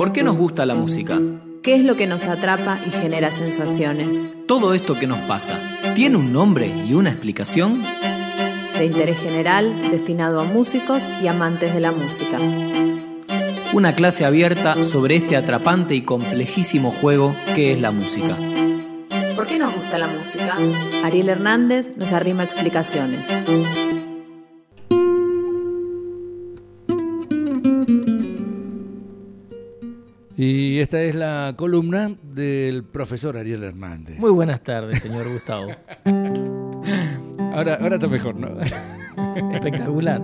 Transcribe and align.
¿Por 0.00 0.12
qué 0.12 0.22
nos 0.22 0.38
gusta 0.38 0.64
la 0.64 0.74
música? 0.74 1.20
¿Qué 1.62 1.74
es 1.74 1.84
lo 1.84 1.94
que 1.94 2.06
nos 2.06 2.24
atrapa 2.24 2.80
y 2.86 2.90
genera 2.90 3.30
sensaciones? 3.30 4.18
Todo 4.48 4.72
esto 4.72 4.98
que 4.98 5.06
nos 5.06 5.20
pasa, 5.20 5.60
¿tiene 5.94 6.16
un 6.16 6.32
nombre 6.32 6.72
y 6.88 6.94
una 6.94 7.10
explicación? 7.10 7.82
De 8.78 8.86
interés 8.86 9.18
general, 9.18 9.90
destinado 9.90 10.40
a 10.40 10.44
músicos 10.44 11.06
y 11.22 11.26
amantes 11.26 11.74
de 11.74 11.80
la 11.80 11.92
música. 11.92 12.38
Una 13.74 13.94
clase 13.94 14.24
abierta 14.24 14.84
sobre 14.84 15.16
este 15.16 15.36
atrapante 15.36 15.94
y 15.94 16.00
complejísimo 16.00 16.92
juego 16.92 17.36
que 17.54 17.74
es 17.74 17.80
la 17.82 17.90
música. 17.90 18.38
¿Por 19.36 19.46
qué 19.46 19.58
nos 19.58 19.74
gusta 19.74 19.98
la 19.98 20.06
música? 20.06 20.56
Ariel 21.04 21.28
Hernández 21.28 21.94
nos 21.98 22.14
arrima 22.14 22.42
explicaciones. 22.42 23.28
Y 30.80 30.82
esta 30.82 31.02
es 31.02 31.14
la 31.14 31.52
columna 31.58 32.16
del 32.22 32.84
profesor 32.84 33.36
Ariel 33.36 33.64
Hernández. 33.64 34.18
Muy 34.18 34.30
buenas 34.30 34.62
tardes, 34.62 35.02
señor 35.02 35.30
Gustavo. 35.30 35.66
ahora, 37.52 37.74
ahora 37.74 37.96
está 37.96 38.08
mejor, 38.08 38.34
¿no? 38.36 38.48
Espectacular. 39.52 40.22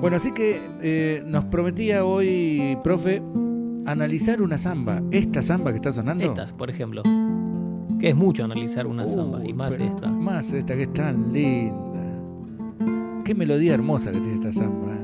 Bueno, 0.00 0.16
así 0.16 0.32
que 0.32 0.60
eh, 0.82 1.22
nos 1.24 1.44
prometía 1.44 2.04
hoy, 2.04 2.76
profe, 2.82 3.22
analizar 3.86 4.42
una 4.42 4.58
samba. 4.58 5.00
¿Esta 5.12 5.40
samba 5.40 5.70
que 5.70 5.76
está 5.76 5.92
sonando? 5.92 6.24
Estas, 6.24 6.52
por 6.52 6.68
ejemplo. 6.68 7.04
Que 8.00 8.08
es 8.08 8.16
mucho 8.16 8.44
analizar 8.44 8.88
una 8.88 9.06
samba, 9.06 9.46
y 9.46 9.52
más 9.52 9.78
esta. 9.78 10.08
Más 10.10 10.52
esta 10.52 10.74
que 10.74 10.82
es 10.82 10.92
tan 10.92 11.32
linda. 11.32 13.22
Qué 13.24 13.36
melodía 13.36 13.72
hermosa 13.72 14.10
que 14.10 14.18
tiene 14.18 14.34
esta 14.34 14.52
samba. 14.52 15.03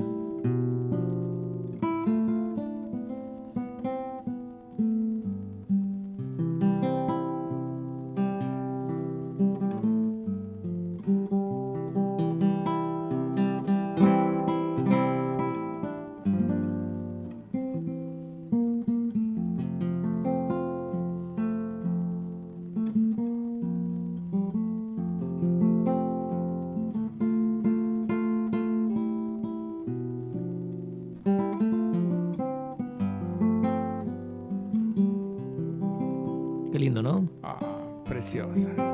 ¿Eh? 38.66 38.74
Más 38.76 38.89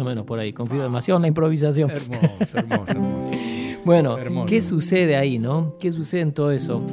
o 0.00 0.04
menos 0.04 0.24
por 0.24 0.38
ahí. 0.38 0.52
Confío 0.52 0.82
demasiado 0.82 1.18
en 1.18 1.22
la 1.22 1.28
improvisación. 1.28 1.90
Hermoso, 1.90 2.58
hermoso, 2.58 2.84
hermoso. 2.86 3.30
bueno, 3.84 4.16
¿qué 4.46 4.60
sucede 4.60 5.16
ahí, 5.16 5.38
no? 5.38 5.76
¿Qué 5.78 5.92
sucede 5.92 6.22
en 6.22 6.32
todo 6.32 6.50
eso? 6.50 6.84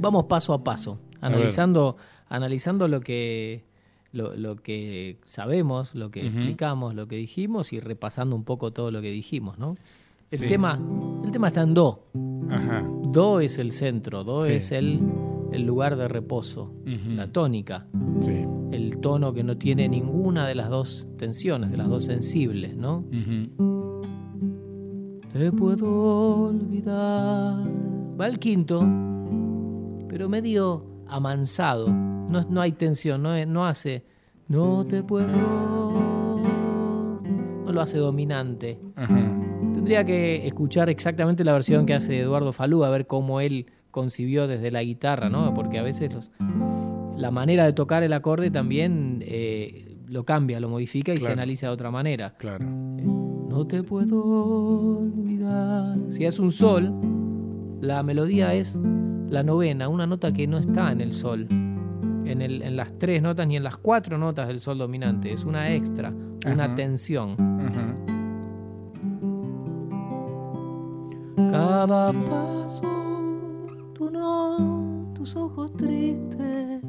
Vamos 0.00 0.24
paso 0.24 0.52
a 0.54 0.62
paso, 0.62 0.98
analizando, 1.20 1.96
analizando 2.28 2.88
lo 2.88 3.00
que, 3.00 3.64
lo, 4.12 4.56
que 4.56 5.18
sabemos, 5.26 5.94
lo 5.94 6.10
que 6.10 6.26
explicamos, 6.26 6.94
lo 6.94 7.08
que 7.08 7.16
dijimos 7.16 7.72
y 7.72 7.80
repasando 7.80 8.36
un 8.36 8.44
poco 8.44 8.72
todo 8.72 8.90
lo 8.90 9.02
que 9.02 9.10
dijimos, 9.10 9.58
¿no? 9.58 9.76
El, 10.30 10.46
tema, 10.46 10.78
el 11.24 11.32
tema 11.32 11.48
está 11.48 11.62
en 11.62 11.74
Do. 11.74 12.04
Do 12.12 13.40
es 13.40 13.58
el 13.58 13.72
centro, 13.72 14.24
Do 14.24 14.44
es 14.44 14.72
el, 14.72 15.00
el, 15.52 15.62
lugar 15.62 15.96
de 15.96 16.06
reposo, 16.06 16.70
la 16.84 17.32
tónica. 17.32 17.86
El 18.98 19.02
tono 19.02 19.32
que 19.32 19.44
no 19.44 19.56
tiene 19.56 19.88
ninguna 19.88 20.44
de 20.44 20.56
las 20.56 20.70
dos 20.70 21.06
tensiones, 21.16 21.70
de 21.70 21.76
las 21.76 21.88
dos 21.88 22.02
sensibles, 22.02 22.76
¿no? 22.76 23.04
Te 25.32 25.52
puedo 25.52 26.48
olvidar. 26.48 27.62
Va 28.20 28.26
el 28.26 28.40
quinto, 28.40 28.80
pero 30.08 30.28
medio 30.28 31.04
amansado. 31.06 31.88
No, 31.88 32.40
no 32.50 32.60
hay 32.60 32.72
tensión, 32.72 33.22
no, 33.22 33.46
no 33.46 33.66
hace. 33.68 34.04
No 34.48 34.84
te 34.84 35.04
puedo. 35.04 35.28
No 37.64 37.70
lo 37.70 37.80
hace 37.80 37.98
dominante. 37.98 38.80
Tendría 38.96 40.04
que 40.04 40.44
escuchar 40.44 40.90
exactamente 40.90 41.44
la 41.44 41.52
versión 41.52 41.86
que 41.86 41.94
hace 41.94 42.18
Eduardo 42.18 42.52
Falú, 42.52 42.82
a 42.82 42.90
ver 42.90 43.06
cómo 43.06 43.40
él 43.40 43.66
concibió 43.92 44.48
desde 44.48 44.72
la 44.72 44.82
guitarra, 44.82 45.28
¿no? 45.28 45.54
Porque 45.54 45.78
a 45.78 45.82
veces 45.82 46.12
los, 46.12 46.32
la 47.18 47.32
manera 47.32 47.64
de 47.64 47.72
tocar 47.72 48.02
el 48.04 48.12
acorde 48.12 48.50
también 48.50 49.22
eh, 49.26 49.96
lo 50.06 50.24
cambia, 50.24 50.60
lo 50.60 50.68
modifica 50.68 51.12
y 51.12 51.18
se 51.18 51.30
analiza 51.30 51.66
de 51.66 51.72
otra 51.72 51.90
manera. 51.90 52.34
Claro. 52.38 52.64
Eh, 52.64 53.04
no 53.04 53.66
te 53.66 53.82
puedo 53.82 55.00
olvidar. 55.00 55.98
Si 56.08 56.24
es 56.24 56.38
un 56.38 56.52
sol, 56.52 56.94
la 57.80 58.02
melodía 58.04 58.54
es 58.54 58.78
la 59.28 59.42
novena, 59.42 59.88
una 59.88 60.06
nota 60.06 60.32
que 60.32 60.46
no 60.46 60.58
está 60.58 60.92
en 60.92 61.00
el 61.00 61.12
sol. 61.12 61.46
En, 62.24 62.42
el, 62.42 62.62
en, 62.62 62.76
las 62.76 62.96
tres 62.98 63.22
notas 63.22 63.46
ni 63.46 63.56
en 63.56 63.64
las 63.64 63.78
cuatro 63.78 64.16
notas 64.16 64.48
del 64.48 64.60
sol 64.60 64.78
dominante. 64.78 65.32
Es 65.32 65.44
una 65.44 65.74
extra, 65.74 66.12
una 66.46 66.74
tensión. 66.74 67.36
Cada 71.50 72.12
paso, 72.12 72.82
tú 73.94 74.10
no, 74.10 75.10
tus 75.14 75.34
ojos 75.36 75.74
tristes 75.76 76.82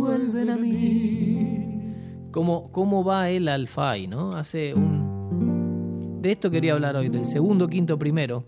vuelven 0.00 0.50
a 0.50 0.56
mí. 0.56 2.26
¿Cómo, 2.32 2.70
cómo 2.72 3.04
va 3.04 3.28
el 3.30 3.48
alfai, 3.48 4.06
no? 4.06 4.34
Hace 4.34 4.74
un... 4.74 6.20
De 6.22 6.30
esto 6.30 6.50
quería 6.50 6.72
hablar 6.72 6.96
hoy, 6.96 7.08
del 7.08 7.24
segundo, 7.24 7.68
quinto, 7.68 7.98
primero. 7.98 8.44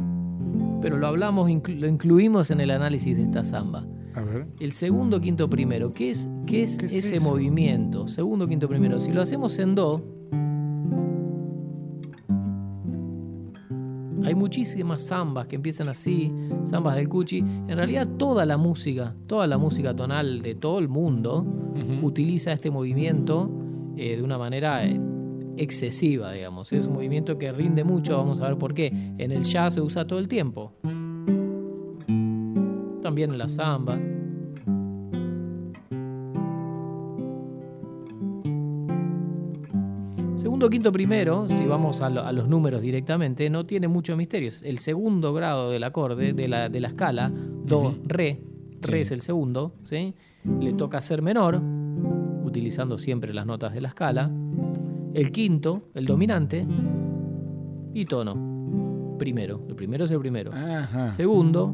Pero 0.81 0.99
lo 0.99 1.07
hablamos, 1.07 1.51
lo 1.51 1.89
incluimos 1.89 2.51
en 2.51 2.61
el 2.61 2.71
análisis 2.71 3.17
de 3.17 3.23
esta 3.23 3.45
samba. 3.45 3.87
A 4.15 4.21
ver. 4.21 4.47
El 4.61 4.73
segundo, 4.73 5.21
quinto, 5.21 5.49
primero. 5.49 5.93
¿Qué 5.95 6.11
es, 6.11 6.29
qué 6.47 6.65
es 6.65 6.79
ese 6.83 7.21
movimiento? 7.21 8.09
Segundo, 8.09 8.47
quinto, 8.47 8.69
primero. 8.69 9.01
Si 9.01 9.11
lo 9.11 9.23
hacemos 9.23 9.59
en 9.59 9.75
do, 9.75 10.05
Hay 14.33 14.37
muchísimas 14.37 15.09
zambas 15.09 15.47
que 15.47 15.57
empiezan 15.57 15.91
así, 15.91 16.33
zambas 16.67 16.97
del 16.97 17.07
Cuchi. 17.07 17.41
En 17.41 17.77
realidad 17.77 18.09
toda 18.17 18.47
la 18.47 18.57
música, 18.57 19.15
toda 19.27 19.47
la 19.47 19.59
música 19.59 19.95
tonal 19.95 20.41
de 20.41 20.55
todo 20.55 20.79
el 20.79 20.89
mundo 20.89 21.45
utiliza 22.01 22.51
este 22.51 22.71
movimiento 22.71 23.51
eh, 23.95 24.17
de 24.17 24.23
una 24.23 24.39
manera 24.39 24.87
eh, 24.87 24.99
excesiva, 25.59 26.33
digamos. 26.33 26.73
Es 26.73 26.87
un 26.87 26.95
movimiento 26.95 27.37
que 27.37 27.53
rinde 27.53 27.85
mucho, 27.85 28.17
vamos 28.17 28.41
a 28.41 28.49
ver 28.49 28.57
por 28.57 28.73
qué. 28.73 28.87
En 29.19 29.33
el 29.33 29.43
jazz 29.43 29.75
se 29.75 29.83
usa 29.83 30.07
todo 30.07 30.19
el 30.19 30.29
tiempo. 30.29 30.73
También 33.03 33.33
en 33.33 33.37
las 33.37 33.57
zambas. 33.57 33.99
Segundo, 40.43 40.69
quinto, 40.69 40.91
primero, 40.91 41.49
si 41.49 41.65
vamos 41.67 42.01
a, 42.01 42.11
los 42.11 42.49
números 42.49 42.83
directamente, 42.83 43.49
no 43.49 43.65
tiene 43.65 43.87
mucho 43.87 44.17
misterio. 44.17 44.51
El 44.65 44.81
segundo 44.81 45.33
grado 45.33 45.71
del 45.71 45.85
acorde, 45.85 46.33
de 46.33 46.49
la, 46.49 46.69
de 46.69 46.81
la 46.81 46.89
escala, 46.89 47.31
do, 47.31 47.95
re, 48.03 48.43
re 48.81 49.01
es 49.03 49.13
el 49.13 49.21
segundo, 49.21 49.77
¿sí? 49.85 50.17
le 50.61 50.73
toca 50.73 51.01
ser 51.01 51.23
menor, 51.23 51.63
utilizando 52.43 52.99
siempre 52.99 53.33
las 53.33 53.47
notas 53.47 53.73
de 53.73 53.83
la 53.83 53.87
escala. 53.87 54.33
El 55.15 55.31
quinto, 55.31 55.91
el 55.95 56.07
dominante, 56.07 56.67
y 57.95 58.05
tono. 58.05 59.15
Primero, 59.21 59.65
el 59.69 59.77
primero 59.77 60.07
es 60.07 60.11
el 60.11 60.19
primero. 60.19 60.51
Segundo, 61.07 61.73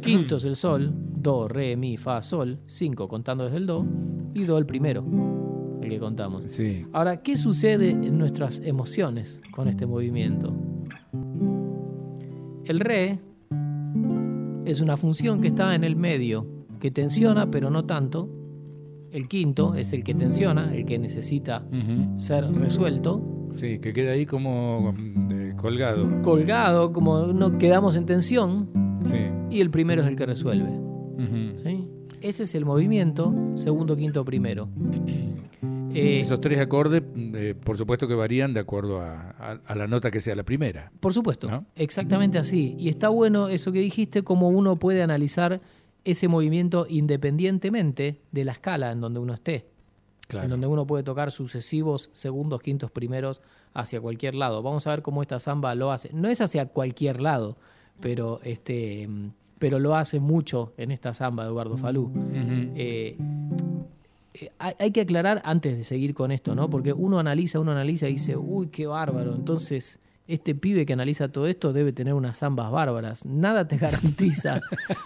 quinto 0.00 0.36
es 0.36 0.44
el 0.46 0.56
sol, 0.56 0.94
do, 0.94 1.46
re, 1.46 1.76
mi, 1.76 1.98
fa, 1.98 2.22
sol, 2.22 2.58
cinco 2.64 3.06
contando 3.06 3.44
desde 3.44 3.58
el 3.58 3.66
do, 3.66 3.84
y 4.32 4.44
do 4.44 4.56
el 4.56 4.64
primero 4.64 5.45
que 5.88 5.98
contamos. 5.98 6.44
Sí. 6.46 6.84
Ahora, 6.92 7.22
¿qué 7.22 7.36
sucede 7.36 7.90
en 7.90 8.18
nuestras 8.18 8.60
emociones 8.64 9.40
con 9.54 9.68
este 9.68 9.86
movimiento? 9.86 10.54
El 12.64 12.80
re 12.80 13.18
es 14.64 14.80
una 14.80 14.96
función 14.96 15.40
que 15.40 15.48
está 15.48 15.74
en 15.74 15.84
el 15.84 15.96
medio, 15.96 16.46
que 16.80 16.90
tensiona, 16.90 17.50
pero 17.50 17.70
no 17.70 17.84
tanto. 17.84 18.28
El 19.12 19.28
quinto 19.28 19.74
es 19.74 19.92
el 19.92 20.02
que 20.04 20.14
tensiona, 20.14 20.74
el 20.74 20.84
que 20.84 20.98
necesita 20.98 21.64
ser 22.16 22.50
resuelto. 22.52 23.48
Sí, 23.52 23.78
que 23.78 23.92
queda 23.92 24.12
ahí 24.12 24.26
como 24.26 24.92
mm, 24.92 25.28
eh, 25.32 25.54
colgado. 25.56 26.20
Colgado, 26.22 26.92
como 26.92 27.28
no 27.28 27.56
quedamos 27.58 27.96
en 27.96 28.04
tensión, 28.06 28.68
Sí. 29.04 29.16
y 29.50 29.60
el 29.60 29.70
primero 29.70 30.02
es 30.02 30.08
el 30.08 30.16
que 30.16 30.26
resuelve. 30.26 30.70
¿sí? 31.54 31.86
Ese 32.20 32.42
es 32.42 32.54
el 32.56 32.64
movimiento, 32.64 33.32
segundo, 33.54 33.96
quinto, 33.96 34.24
primero. 34.24 34.68
Eh, 35.96 36.20
Esos 36.20 36.40
tres 36.40 36.58
acordes, 36.58 37.02
eh, 37.16 37.54
por 37.62 37.76
supuesto 37.78 38.06
que 38.08 38.14
varían 38.14 38.52
de 38.54 38.60
acuerdo 38.60 39.00
a, 39.00 39.30
a- 39.38 39.60
a 39.64 39.74
la 39.74 39.86
nota 39.86 40.10
que 40.10 40.20
sea 40.20 40.34
la 40.36 40.42
primera. 40.42 40.90
Por 41.00 41.12
supuesto, 41.12 41.50
¿No? 41.50 41.64
exactamente 41.74 42.38
así. 42.38 42.74
Y 42.78 42.88
está 42.88 43.08
bueno 43.08 43.48
eso 43.48 43.72
que 43.72 43.80
dijiste, 43.80 44.22
cómo 44.22 44.48
uno 44.48 44.76
puede 44.76 45.02
analizar 45.02 45.60
ese 46.04 46.28
movimiento 46.28 46.86
independientemente 46.88 48.20
de 48.30 48.44
la 48.44 48.52
escala 48.52 48.92
en 48.92 49.00
donde 49.00 49.20
uno 49.20 49.34
esté. 49.34 49.66
En 50.32 50.48
donde 50.50 50.66
uno 50.66 50.86
puede 50.86 51.04
tocar 51.04 51.30
sucesivos 51.30 52.10
segundos, 52.12 52.60
quintos, 52.60 52.90
primeros 52.90 53.40
hacia 53.74 54.00
cualquier 54.00 54.34
lado. 54.34 54.60
Vamos 54.62 54.86
a 54.86 54.90
ver 54.90 55.02
cómo 55.02 55.22
esta 55.22 55.38
samba 55.38 55.74
lo 55.76 55.92
hace. 55.92 56.10
No 56.12 56.28
es 56.28 56.40
hacia 56.40 56.66
cualquier 56.66 57.20
lado, 57.20 57.56
pero 58.00 58.40
este 58.42 59.08
pero 59.58 59.78
lo 59.78 59.94
hace 59.96 60.18
mucho 60.20 60.74
en 60.76 60.90
esta 60.90 61.14
samba 61.14 61.44
de 61.44 61.50
Eduardo 61.50 61.76
Falú. 61.78 62.10
Eh, 62.34 63.16
hay, 64.58 64.90
que 64.90 65.00
aclarar 65.02 65.40
antes 65.44 65.76
de 65.76 65.84
seguir 65.84 66.14
con 66.14 66.32
esto, 66.32 66.54
¿no? 66.54 66.68
Porque 66.70 66.92
uno 66.92 67.18
analiza, 67.18 67.60
uno 67.60 67.72
analiza 67.72 68.08
y 68.08 68.12
dice, 68.12 68.36
uy, 68.36 68.68
qué 68.68 68.86
bárbaro. 68.86 69.34
Entonces, 69.34 69.98
este 70.28 70.56
pibe 70.56 70.84
que 70.86 70.92
analiza 70.92 71.28
todo 71.28 71.46
esto 71.46 71.72
debe 71.72 71.92
tener 71.92 72.12
unas 72.14 72.38
zambas 72.38 72.70
bárbaras. 72.72 73.24
Nada 73.26 73.68
te 73.68 73.76
garantiza 73.78 74.60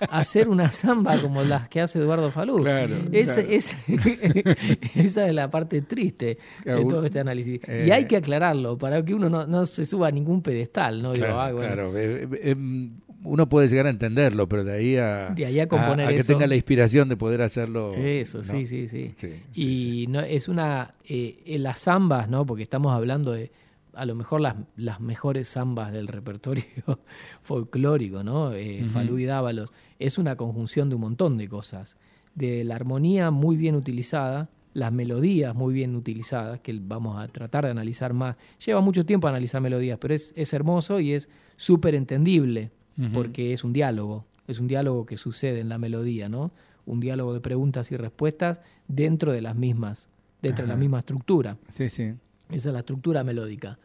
hacer 0.09 0.49
una 0.49 0.71
zamba 0.71 1.21
como 1.21 1.43
las 1.43 1.69
que 1.69 1.81
hace 1.83 1.99
Eduardo 1.99 2.31
Falú. 2.31 2.63
Claro, 2.63 2.97
Es- 3.13 3.33
claro. 3.35 3.49
es- 3.51 3.77
esa 4.97 5.27
es 5.29 5.35
la 5.35 5.51
parte 5.51 5.83
triste 5.83 6.39
Claro, 6.63 6.79
de 6.81 6.85
todo 6.87 7.05
este 7.05 7.21
análisis. 7.21 7.61
y 7.67 7.71
eh, 7.71 7.93
hay 7.93 8.07
que 8.07 8.17
aclararlo 8.17 8.79
para 8.79 9.05
que 9.05 9.15
uno 9.15 9.29
no, 9.29 9.47
no 9.47 9.67
se 9.67 9.85
suba 9.85 10.09
a 10.09 10.11
ningún 10.11 10.43
pedestal, 10.43 11.03
¿no? 11.03 11.13
Digo, 11.13 11.27
Claro, 11.27 11.41
"Ah, 11.41 11.53
bueno, 11.53 11.67
claro. 11.75 11.99
Eh, 11.99 12.23
eh, 12.23 12.29
eh, 12.57 12.91
uno 13.23 13.49
puede 13.49 13.69
llegar 13.69 13.87
a 13.87 13.91
entenderlo, 13.91 14.49
pero 14.49 14.65
de 14.65 14.73
ahí 14.73 14.97
a, 14.97 15.31
De 15.31 15.47
ahí 15.47 15.61
a 15.61 15.69
componer 15.69 16.07
a 16.07 16.11
que 16.11 16.19
eso. 16.19 16.33
tenga 16.33 16.47
la 16.47 16.55
inspiración 16.55 17.09
de 17.09 17.17
poder 17.17 17.43
hacerlo. 17.43 17.95
Eso, 17.95 18.39
¿no? 18.39 18.45
sí, 18.45 18.67
sí, 18.67 18.89
sí. 18.89 19.15
Sí, 19.17 19.43
y 19.55 20.07
no 20.09 20.21
es 20.21 20.49
una 20.49 20.91
eh, 21.05 21.43
en 21.47 21.63
las 21.63 21.81
zambas, 21.81 22.29
¿no? 22.29 22.47
Porque 22.47 22.63
estamos 22.63 22.93
hablando 22.93 23.33
de 23.33 23.53
a 23.95 24.07
lo 24.07 24.15
mejor 24.15 24.41
las, 24.41 24.57
las 24.77 25.01
mejores 25.01 25.49
zambas 25.51 25.93
del 25.93 26.09
repertorio 26.09 26.65
folclórico, 27.43 28.23
¿no? 28.23 28.53
Eh. 28.53 28.87
Falú 28.89 29.19
y 29.19 29.25
Dávalos. 29.25 29.71
Es 29.99 30.19
una 30.19 30.37
conjunción 30.37 30.89
de 30.89 30.95
un 30.95 31.03
montón 31.03 31.37
de 31.37 31.49
cosas. 31.49 31.97
De 32.35 32.65
la 32.65 32.77
armonía 32.77 33.31
muy 33.31 33.57
bien 33.57 33.75
utilizada, 33.75 34.49
las 34.73 34.93
melodías 34.93 35.55
muy 35.55 35.75
bien 35.75 35.97
utilizadas, 35.97 36.61
que 36.61 36.79
vamos 36.81 37.23
a 37.23 37.27
tratar 37.29 37.65
de 37.65 37.73
analizar 37.73 38.15
más. 38.15 38.37
Lleva 38.65 38.81
mucho 38.81 39.05
tiempo 39.05 39.29
analizar 39.29 39.61
melodías, 39.61 39.99
pero 40.01 40.15
es, 40.15 40.33
es 40.37 40.53
hermoso 40.53 41.01
y 41.01 41.13
es 41.13 41.29
súper 41.57 41.95
entendible, 41.95 42.71
Porque 43.13 43.53
es 43.53 43.65
un 43.65 43.73
diálogo. 43.73 44.25
Es 44.47 44.59
un 44.59 44.67
diálogo 44.69 45.07
que 45.07 45.17
sucede 45.17 45.61
en 45.61 45.69
la 45.69 45.79
melodía, 45.79 46.29
¿no? 46.29 46.51
Un 46.87 47.01
diálogo 47.01 47.33
de 47.35 47.41
preguntas 47.41 47.91
y 47.93 47.97
respuestas 47.97 48.61
dentro 48.89 49.33
de 49.33 49.41
las 49.43 49.55
mismas, 49.57 50.09
dentro 50.43 50.65
de 50.65 50.69
la 50.69 50.77
misma 50.77 50.99
estructura. 51.01 51.57
Sí, 51.69 51.89
sí. 51.89 52.15
Esa 52.51 52.69
es 52.71 52.73
la 52.73 52.81
estructura 52.81 53.23
melódica. 53.25 53.79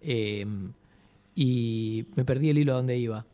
Eh, 0.00 0.46
y 1.34 2.06
me 2.14 2.24
perdí 2.24 2.50
el 2.50 2.58
hilo 2.58 2.72
a 2.72 2.76
donde 2.76 2.96
iba. 2.96 3.26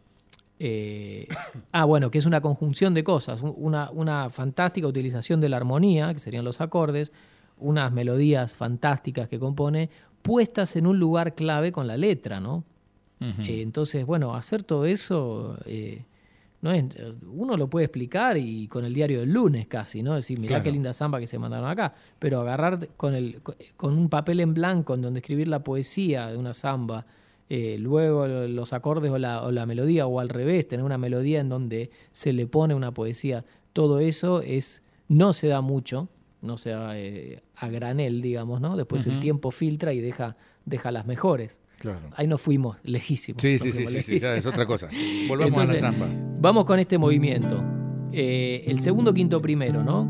Eh, 0.58 1.28
ah, 1.72 1.84
bueno, 1.84 2.10
que 2.10 2.18
es 2.18 2.26
una 2.26 2.40
conjunción 2.40 2.94
de 2.94 3.04
cosas, 3.04 3.42
un- 3.42 3.54
una, 3.56 3.90
una 3.90 4.30
fantástica 4.30 4.86
utilización 4.86 5.40
de 5.40 5.48
la 5.48 5.56
armonía, 5.58 6.12
que 6.12 6.18
serían 6.20 6.44
los 6.44 6.60
acordes, 6.60 7.12
unas 7.58 7.92
melodías 7.92 8.54
fantásticas 8.56 9.28
que 9.28 9.38
compone, 9.38 9.90
puestas 10.22 10.76
en 10.76 10.86
un 10.86 10.98
lugar 10.98 11.34
clave 11.34 11.72
con 11.72 11.86
la 11.86 11.96
letra, 11.96 12.40
¿no? 12.40 12.64
Eh, 13.20 13.60
entonces, 13.62 14.06
bueno, 14.06 14.34
hacer 14.34 14.62
todo 14.62 14.86
eso, 14.86 15.58
eh, 15.66 16.04
no 16.62 16.72
es, 16.72 16.84
uno 17.30 17.56
lo 17.56 17.68
puede 17.68 17.84
explicar 17.86 18.36
y 18.38 18.66
con 18.68 18.84
el 18.84 18.94
diario 18.94 19.20
del 19.20 19.30
lunes 19.32 19.66
casi, 19.66 20.02
¿no? 20.02 20.14
Decir, 20.14 20.38
mirá 20.38 20.48
Claro. 20.56 20.64
qué 20.64 20.72
linda 20.72 20.92
samba 20.92 21.20
que 21.20 21.26
se 21.26 21.38
mandaron 21.38 21.68
acá, 21.68 21.94
pero 22.18 22.40
agarrar 22.40 22.88
con, 22.96 23.14
el, 23.14 23.40
con 23.76 23.96
un 23.96 24.08
papel 24.08 24.40
en 24.40 24.54
blanco 24.54 24.94
en 24.94 25.02
donde 25.02 25.20
escribir 25.20 25.48
la 25.48 25.62
poesía 25.62 26.28
de 26.28 26.36
una 26.38 26.54
samba, 26.54 27.04
eh, 27.50 27.76
luego 27.78 28.26
los 28.26 28.72
acordes 28.72 29.10
o 29.10 29.18
la, 29.18 29.42
o 29.42 29.50
la 29.50 29.66
melodía, 29.66 30.06
o 30.06 30.20
al 30.20 30.28
revés, 30.28 30.68
tener 30.68 30.84
una 30.84 30.98
melodía 30.98 31.40
en 31.40 31.48
donde 31.48 31.90
se 32.12 32.32
le 32.32 32.46
pone 32.46 32.74
una 32.74 32.92
poesía, 32.92 33.44
todo 33.72 33.98
eso 34.00 34.40
es 34.40 34.82
no 35.08 35.32
se 35.32 35.48
da 35.48 35.60
mucho, 35.60 36.08
no 36.42 36.56
se 36.56 36.70
da 36.70 36.96
eh, 36.98 37.42
a 37.56 37.68
granel, 37.68 38.22
digamos, 38.22 38.60
¿no? 38.60 38.76
Después 38.76 39.06
el 39.06 39.18
tiempo 39.20 39.50
filtra 39.50 39.92
y 39.92 40.00
deja, 40.00 40.36
deja 40.64 40.90
las 40.90 41.06
mejores. 41.06 41.60
Claro. 41.80 42.10
Ahí 42.14 42.26
nos 42.26 42.42
fuimos 42.42 42.76
lejísimos. 42.82 43.40
Sí, 43.40 43.58
sí, 43.58 43.72
sí, 43.72 43.84
fuimos 43.84 43.92
sí, 43.92 44.02
sí, 44.02 44.18
ya 44.18 44.36
es 44.36 44.44
otra 44.44 44.66
cosa. 44.66 44.88
Volvamos 45.28 45.48
Entonces, 45.48 45.82
a 45.82 45.86
la 45.86 45.92
samba. 45.92 46.08
Vamos 46.38 46.66
con 46.66 46.78
este 46.78 46.98
movimiento. 46.98 47.64
Eh, 48.12 48.64
el 48.66 48.80
segundo, 48.80 49.14
quinto, 49.14 49.40
primero, 49.40 49.82
¿no? 49.82 50.06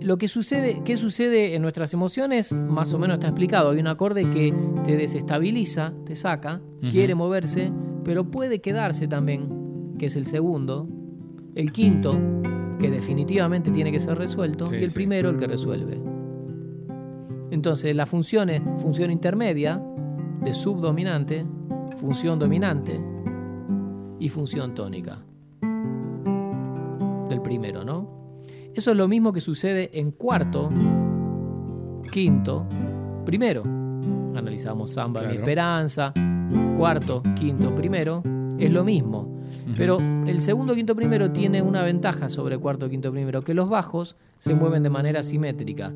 Lo 0.00 0.16
que 0.16 0.28
sucede, 0.28 0.82
¿qué 0.84 0.96
sucede 0.96 1.56
en 1.56 1.62
nuestras 1.62 1.92
emociones? 1.92 2.52
Más 2.54 2.92
o 2.92 3.00
menos 3.00 3.14
está 3.14 3.26
explicado. 3.26 3.70
Hay 3.70 3.80
un 3.80 3.88
acorde 3.88 4.30
que 4.30 4.54
te 4.84 4.96
desestabiliza, 4.96 5.92
te 6.04 6.14
saca, 6.14 6.60
quiere 6.92 7.16
moverse, 7.16 7.72
pero 8.04 8.30
puede 8.30 8.60
quedarse 8.60 9.08
también, 9.08 9.96
que 9.98 10.06
es 10.06 10.14
el 10.14 10.26
segundo. 10.26 10.88
El 11.56 11.72
quinto, 11.72 12.16
que 12.78 12.90
definitivamente 12.90 13.72
tiene 13.72 13.90
que 13.90 13.98
ser 13.98 14.16
resuelto. 14.18 14.66
Sí, 14.66 14.76
y 14.76 14.84
el 14.84 14.90
sí. 14.90 14.94
primero, 14.94 15.30
el 15.30 15.36
que 15.36 15.48
resuelve. 15.48 16.00
Entonces, 17.50 17.96
la 17.96 18.06
función 18.06 18.50
es 18.50 18.62
función 18.78 19.10
intermedia, 19.10 19.82
de 20.42 20.54
subdominante, 20.54 21.44
función 21.98 22.38
dominante 22.38 23.00
y 24.18 24.28
función 24.28 24.74
tónica. 24.74 25.22
Del 27.28 27.40
primero, 27.42 27.84
¿no? 27.84 28.40
Eso 28.74 28.90
es 28.92 28.96
lo 28.96 29.08
mismo 29.08 29.32
que 29.32 29.40
sucede 29.40 29.90
en 29.98 30.10
cuarto, 30.12 30.68
quinto, 32.10 32.66
primero. 33.24 33.62
Analizamos 34.34 34.90
samba 34.90 35.20
mi 35.22 35.26
Claro. 35.28 35.40
esperanza, 35.40 36.12
cuarto, 36.76 37.22
quinto, 37.34 37.74
primero. 37.74 38.22
Es 38.58 38.70
lo 38.70 38.84
mismo. 38.84 39.34
Pero 39.76 39.98
el 40.26 40.40
segundo, 40.40 40.74
quinto, 40.74 40.94
primero 40.94 41.30
tiene 41.32 41.62
una 41.62 41.82
ventaja 41.82 42.28
sobre 42.28 42.58
cuarto, 42.58 42.88
quinto, 42.88 43.10
primero, 43.12 43.42
que 43.42 43.54
los 43.54 43.68
bajos 43.68 44.16
se 44.38 44.54
mueven 44.54 44.82
de 44.82 44.90
manera 44.90 45.22
simétrica. 45.22 45.92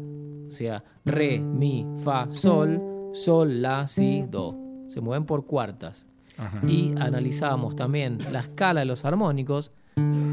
O 0.46 0.50
sea, 0.50 0.82
re, 1.04 1.38
mi, 1.38 1.86
fa, 1.98 2.30
sol, 2.30 2.78
sol, 3.12 3.62
la, 3.62 3.86
si, 3.86 4.22
do. 4.22 4.56
Se 4.88 5.00
mueven 5.00 5.24
por 5.24 5.46
cuartas. 5.46 6.06
Ajá. 6.36 6.60
Y 6.66 6.94
analizamos 6.98 7.76
también 7.76 8.18
la 8.32 8.40
escala 8.40 8.80
de 8.80 8.86
los 8.86 9.04
armónicos. 9.04 9.70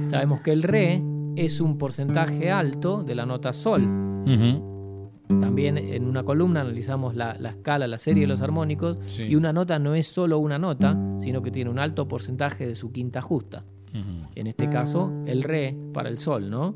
Sabemos 0.09 0.41
que 0.41 0.51
el 0.51 0.63
re 0.63 1.01
es 1.35 1.59
un 1.59 1.77
porcentaje 1.77 2.51
alto 2.51 3.03
de 3.03 3.15
la 3.15 3.25
nota 3.25 3.53
sol. 3.53 3.81
También 5.27 5.77
en 5.77 6.05
una 6.05 6.23
columna 6.23 6.61
analizamos 6.61 7.15
la, 7.15 7.35
la 7.37 7.49
escala, 7.49 7.85
la 7.87 7.97
serie 7.97 8.21
de 8.21 8.27
los 8.27 8.41
armónicos. 8.41 8.97
Sí. 9.05 9.23
Y 9.23 9.35
una 9.35 9.51
nota 9.51 9.77
no 9.77 9.93
es 9.93 10.07
solo 10.07 10.39
una 10.39 10.57
nota, 10.57 10.97
sino 11.19 11.41
que 11.41 11.51
tiene 11.51 11.69
un 11.69 11.79
alto 11.79 12.07
porcentaje 12.07 12.65
de 12.65 12.75
su 12.75 12.91
quinta 12.91 13.21
justa. 13.21 13.63
En 14.35 14.45
este 14.47 14.69
caso, 14.69 15.11
el 15.25 15.41
re 15.43 15.75
para 15.91 16.09
el 16.09 16.19
sol, 16.19 16.49
¿no? 16.49 16.75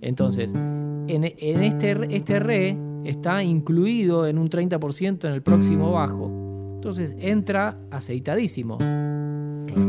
Entonces, 0.00 0.54
en, 0.54 1.24
en 1.24 1.62
este, 1.62 2.16
este 2.16 2.40
re 2.40 2.76
está 3.04 3.42
incluido 3.42 4.26
en 4.26 4.38
un 4.38 4.48
30% 4.48 5.26
en 5.26 5.32
el 5.32 5.42
próximo 5.42 5.92
bajo. 5.92 6.30
Entonces 6.76 7.14
entra 7.18 7.78
aceitadísimo. 7.90 8.78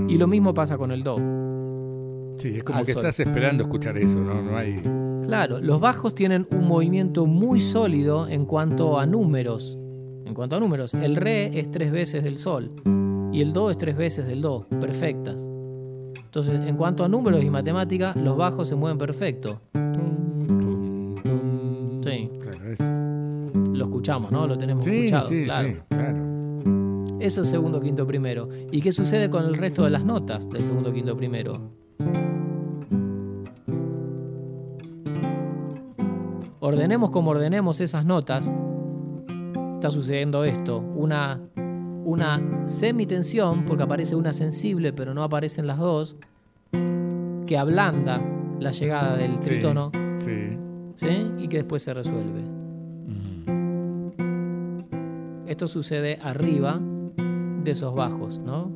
Y 0.08 0.18
lo 0.18 0.28
mismo 0.28 0.54
pasa 0.54 0.78
con 0.78 0.92
el 0.92 1.04
do. 1.04 1.18
Sí, 2.38 2.58
es 2.58 2.64
como 2.64 2.84
que 2.84 2.94
sol. 2.94 3.02
estás 3.02 3.20
esperando 3.20 3.64
escuchar 3.64 3.98
eso, 3.98 4.20
¿no? 4.20 4.42
No 4.42 4.58
hay. 4.58 4.82
Claro, 5.26 5.60
los 5.60 5.80
bajos 5.80 6.14
tienen 6.16 6.48
un 6.52 6.68
movimiento 6.68 7.26
muy 7.26 7.60
sólido 7.60 8.28
en 8.28 8.46
cuanto 8.46 9.00
a 9.00 9.06
números. 9.06 9.78
En 10.26 10.34
cuanto 10.34 10.56
a 10.56 10.60
números, 10.60 10.94
el 10.94 11.16
re 11.16 11.58
es 11.60 11.70
tres 11.72 11.92
veces 11.92 12.24
del 12.24 12.38
sol 12.38 12.72
y 13.32 13.42
el 13.42 13.52
do 13.52 13.70
es 13.70 13.78
tres 13.78 13.98
veces 13.98 14.26
del 14.28 14.42
do, 14.42 14.66
perfectas. 14.80 15.46
Entonces, 16.18 16.66
en 16.66 16.76
cuanto 16.76 17.04
a 17.04 17.10
números 17.10 17.44
y 17.44 17.50
matemática, 17.50 18.14
los 18.16 18.38
bajos 18.38 18.68
se 18.68 18.76
mueven 18.76 18.98
perfecto. 18.98 19.62
Escuchamos, 24.06 24.32
¿no? 24.32 24.46
Lo 24.48 24.58
tenemos 24.58 24.86
Sí, 24.86 25.06
escuchado, 25.06 25.28
sí, 25.28 25.44
claro. 25.46 25.68
sí, 25.68 25.76
claro. 25.90 27.18
Eso 27.20 27.42
es 27.42 27.50
segundo, 27.50 27.82
quinto, 27.82 28.06
primero. 28.06 28.48
¿Y 28.72 28.82
qué 28.82 28.92
sucede 28.92 29.30
con 29.32 29.46
el 29.46 29.56
resto 29.56 29.84
de 29.84 29.90
las 29.90 30.04
notas 30.06 30.48
del 30.50 30.62
segundo, 30.66 30.94
quinto, 30.94 31.18
primero? 31.18 31.72
Ordenemos 36.60 37.12
como 37.12 37.32
ordenemos 37.32 37.80
esas 37.80 38.06
notas, 38.06 38.52
está 39.76 39.92
sucediendo 39.92 40.44
esto, 40.44 40.80
una, 40.80 41.40
una 42.06 42.42
semitensión, 42.68 43.66
porque 43.66 43.84
aparece 43.84 44.16
una 44.16 44.34
sensible 44.34 44.92
pero 44.94 45.14
no 45.14 45.24
aparecen 45.24 45.68
las 45.68 45.78
dos, 45.78 46.16
que 47.46 47.58
ablanda 47.58 48.20
la 48.60 48.72
llegada 48.72 49.16
del 49.16 49.34
Sí, 49.34 49.40
tritono 49.50 49.92
Sí. 50.18 50.58
¿sí? 50.98 51.32
y 51.38 51.48
que 51.48 51.58
después 51.58 51.84
se 51.84 51.94
resuelve. 51.94 52.55
Esto 55.48 55.68
sucede 55.68 56.20
arriba 56.22 56.80
de 57.64 57.72
esos 57.72 57.94
bajos, 57.94 58.40
¿no? 58.40 58.72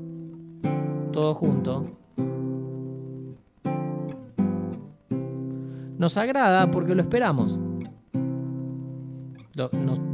Todo 1.11 1.33
junto. 1.33 1.99
Nos 5.97 6.15
agrada 6.17 6.71
porque 6.71 6.95
lo 6.95 7.01
esperamos. 7.01 7.59
Lo, 9.53 9.69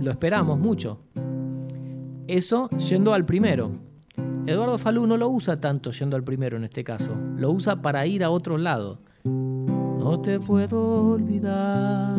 esperamos 0.09 0.57
mucho. 0.59 0.99
Eso 2.27 2.69
yendo 2.69 3.13
al 3.13 3.25
primero. 3.25 3.71
Eduardo 4.47 4.77
Falú 4.77 5.05
no 5.05 5.17
lo 5.17 5.29
usa 5.29 5.59
tanto 5.59 5.91
yendo 5.91 6.15
al 6.15 6.23
primero 6.23 6.57
en 6.57 6.63
este 6.63 6.83
caso. 6.83 7.15
Lo 7.37 7.51
usa 7.51 7.81
para 7.81 8.07
ir 8.07 8.23
a 8.23 8.31
otro 8.31 8.57
lado. 8.57 8.99
No 9.23 10.19
te 10.21 10.39
puedo 10.39 11.11
olvidar. 11.11 12.15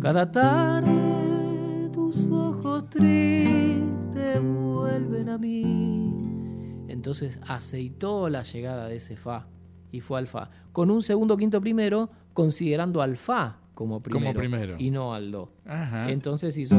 Cada 0.00 0.30
tarde 0.30 1.90
tus 1.92 2.28
ojos 2.30 2.45
tristes 2.88 4.42
vuelven 4.42 5.28
a 5.28 5.38
mí. 5.38 6.84
Entonces 6.88 7.40
aceitó 7.46 8.28
la 8.28 8.42
llegada 8.42 8.88
de 8.88 8.96
ese 8.96 9.16
fa 9.16 9.46
y 9.92 10.00
fue 10.00 10.18
al 10.18 10.26
fa. 10.26 10.50
Con 10.72 10.90
un 10.90 11.02
segundo 11.02 11.36
quinto 11.36 11.60
primero, 11.60 12.10
considerando 12.32 13.02
al 13.02 13.16
fa 13.16 13.60
como 13.74 14.00
primero, 14.02 14.38
primero. 14.38 14.76
y 14.78 14.90
no 14.90 15.14
al 15.14 15.30
do. 15.30 15.52
Ajá. 15.66 16.10
Entonces 16.10 16.56
hizo. 16.56 16.76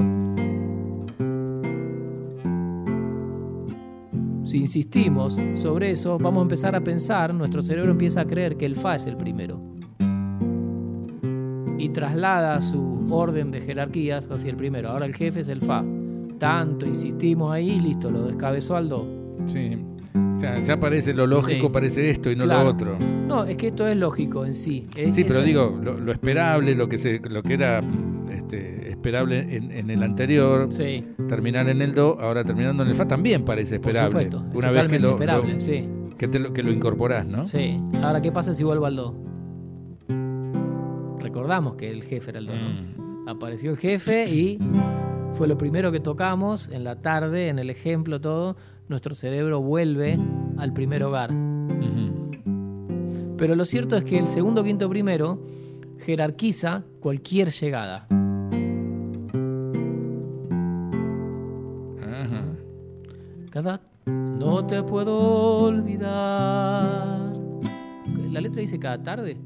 Si 4.45 4.57
insistimos 4.57 5.37
sobre 5.55 5.91
eso, 5.91 6.17
vamos 6.17 6.39
a 6.39 6.43
empezar 6.43 6.73
a 6.75 6.81
pensar, 6.81 7.33
nuestro 7.33 7.61
cerebro 7.61 7.91
empieza 7.91 8.21
a 8.21 8.25
creer 8.25 8.55
que 8.55 8.65
el 8.65 8.77
Fa 8.77 8.95
es 8.95 9.05
el 9.05 9.17
primero. 9.17 9.61
Y 11.77 11.89
traslada 11.89 12.61
su 12.61 13.07
orden 13.09 13.51
de 13.51 13.61
jerarquías 13.61 14.29
hacia 14.31 14.49
el 14.49 14.55
primero. 14.55 14.89
Ahora 14.89 15.05
el 15.05 15.13
jefe 15.13 15.41
es 15.41 15.49
el 15.49 15.61
Fa. 15.61 15.83
Tanto 16.39 16.85
insistimos 16.85 17.51
ahí, 17.51 17.79
listo, 17.79 18.11
lo 18.11 18.23
descabezó 18.23 18.75
al 18.75 18.89
Do. 18.89 19.07
Sí. 19.45 19.83
Ya, 20.39 20.59
ya 20.61 20.79
parece 20.79 21.13
lo 21.13 21.25
lógico, 21.25 21.67
Sí. 21.67 21.73
parece 21.73 22.09
esto 22.11 22.29
y 22.31 22.35
no 22.35 22.43
Claro. 22.43 22.65
lo 22.65 22.69
otro. 22.71 22.97
No, 23.27 23.43
es 23.43 23.57
que 23.57 23.67
esto 23.67 23.87
es 23.87 23.97
lógico 23.97 24.45
en 24.45 24.53
sí. 24.53 24.87
Es- 24.95 25.15
Sí, 25.15 25.23
pero 25.27 25.41
digo, 25.41 25.79
lo, 25.81 25.99
lo 25.99 26.11
esperable, 26.11 26.75
lo 26.75 26.87
que 26.87 26.97
se, 26.99 27.19
lo 27.27 27.41
que 27.41 27.55
era 27.55 27.79
este, 28.31 28.89
esperable 28.91 29.39
en, 29.55 29.71
en 29.71 29.89
el 29.89 30.03
anterior, 30.03 30.67
Sí, 30.71 31.03
terminar 31.27 31.67
en 31.69 31.81
el 31.81 31.93
do, 31.95 32.19
ahora 32.21 32.43
terminando 32.43 32.83
en 32.83 32.89
el 32.89 32.95
fa 32.95 33.07
también 33.07 33.43
parece 33.45 33.79
por 33.79 33.89
esperable. 33.91 34.25
supuesto. 34.29 34.45
es 34.51 34.55
Una 34.55 34.71
vez 34.71 34.87
que 34.87 34.99
lo, 34.99 35.11
esperable, 35.11 35.53
lo- 35.55 35.59
sí. 35.59 35.89
que, 36.17 36.27
te 36.27 36.39
lo, 36.39 36.53
que 36.53 36.61
lo 36.63 36.71
incorporás, 36.71 37.25
¿no? 37.25 37.47
Sí. 37.47 37.79
Ahora, 38.03 38.21
¿qué 38.21 38.31
pasa 38.31 38.53
si 38.53 38.63
vuelvo 38.63 38.85
al 38.85 38.95
do? 38.95 39.15
Recordamos 41.19 41.75
que 41.75 41.89
el 41.91 42.03
jefe 42.03 42.29
era 42.29 42.39
el 42.39 42.45
do, 42.45 42.53
¿no? 42.53 42.69
Mm. 43.23 43.29
Apareció 43.29 43.71
el 43.71 43.77
jefe 43.77 44.29
y 44.29 44.57
fue 45.35 45.47
lo 45.47 45.57
primero 45.57 45.91
que 45.91 45.99
tocamos 45.99 46.69
en 46.69 46.83
la 46.83 47.01
tarde, 47.01 47.49
en 47.49 47.59
el 47.59 47.69
ejemplo 47.69 48.19
todo. 48.19 48.57
Nuestro 48.87 49.15
cerebro 49.15 49.61
vuelve 49.61 50.17
al 50.57 50.73
primer 50.73 51.03
hogar. 51.03 51.31
Pero 53.37 53.55
lo 53.55 53.65
cierto 53.65 53.95
es 53.97 54.03
que 54.03 54.17
el 54.17 54.27
segundo, 54.27 54.63
quinto, 54.63 54.89
primero 54.89 55.39
jerarquiza 55.99 56.83
cualquier 56.99 57.49
llegada. 57.51 58.07
Cada 63.51 63.81
no 64.05 64.65
te 64.65 64.83
puedo 64.83 65.63
olvidar. 65.63 67.33
La 68.31 68.41
letra 68.41 68.61
dice 68.61 68.79
cada 68.79 69.01
tarde. 69.01 69.37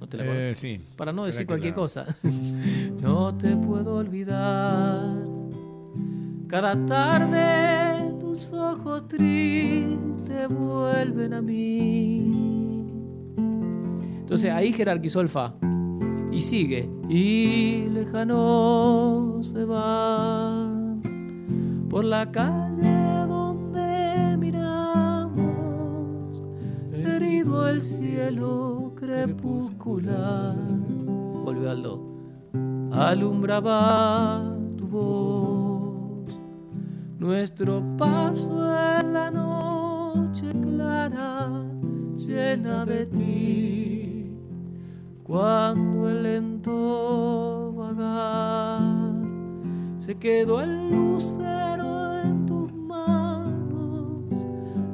No 0.00 0.08
te 0.08 0.16
la? 0.16 0.24
Eh, 0.26 0.54
sí. 0.54 0.80
Para 0.96 1.12
no 1.12 1.24
decir 1.26 1.46
cualquier 1.46 1.72
la- 1.72 1.76
cosa. 1.76 2.06
no 3.02 3.34
te 3.36 3.54
puedo 3.56 3.96
olvidar. 3.96 5.14
Cada 6.48 6.74
tarde 6.86 8.14
tus 8.18 8.52
ojos 8.52 9.06
tristes 9.06 10.48
vuelven 10.48 11.34
a 11.34 11.42
mí. 11.42 12.26
Entonces 14.20 14.50
ahí 14.52 14.72
jerarquizó 14.72 15.20
el 15.20 15.28
fa. 15.28 15.54
Y 16.32 16.40
sigue. 16.40 16.88
Y 17.08 17.88
lejano 17.90 19.38
se 19.42 19.64
va 19.64 20.66
por 21.88 22.04
la 22.04 22.30
calle 22.30 23.26
donde 23.26 24.36
miramos, 24.38 26.40
herido 26.92 27.68
el 27.68 27.82
cielo 27.82 28.79
crepuscular. 29.10 30.54
Volvió 31.44 31.70
al 31.70 31.82
do. 31.82 32.00
Alumbraba 32.92 34.56
tu 34.76 34.86
voz, 34.86 36.34
nuestro 37.18 37.82
paso 37.96 38.50
en 38.98 39.12
la 39.12 39.30
noche 39.30 40.46
clara, 40.62 41.50
llena 42.16 42.84
de 42.84 43.06
ti. 43.06 44.36
Cuando 45.24 46.08
el 46.08 46.22
lento 46.22 47.72
vagar 47.76 48.80
se 49.98 50.16
quedó 50.16 50.60
el 50.60 50.90
lucero 50.90 52.20
en 52.22 52.46
tus 52.46 52.72
manos, 52.72 54.46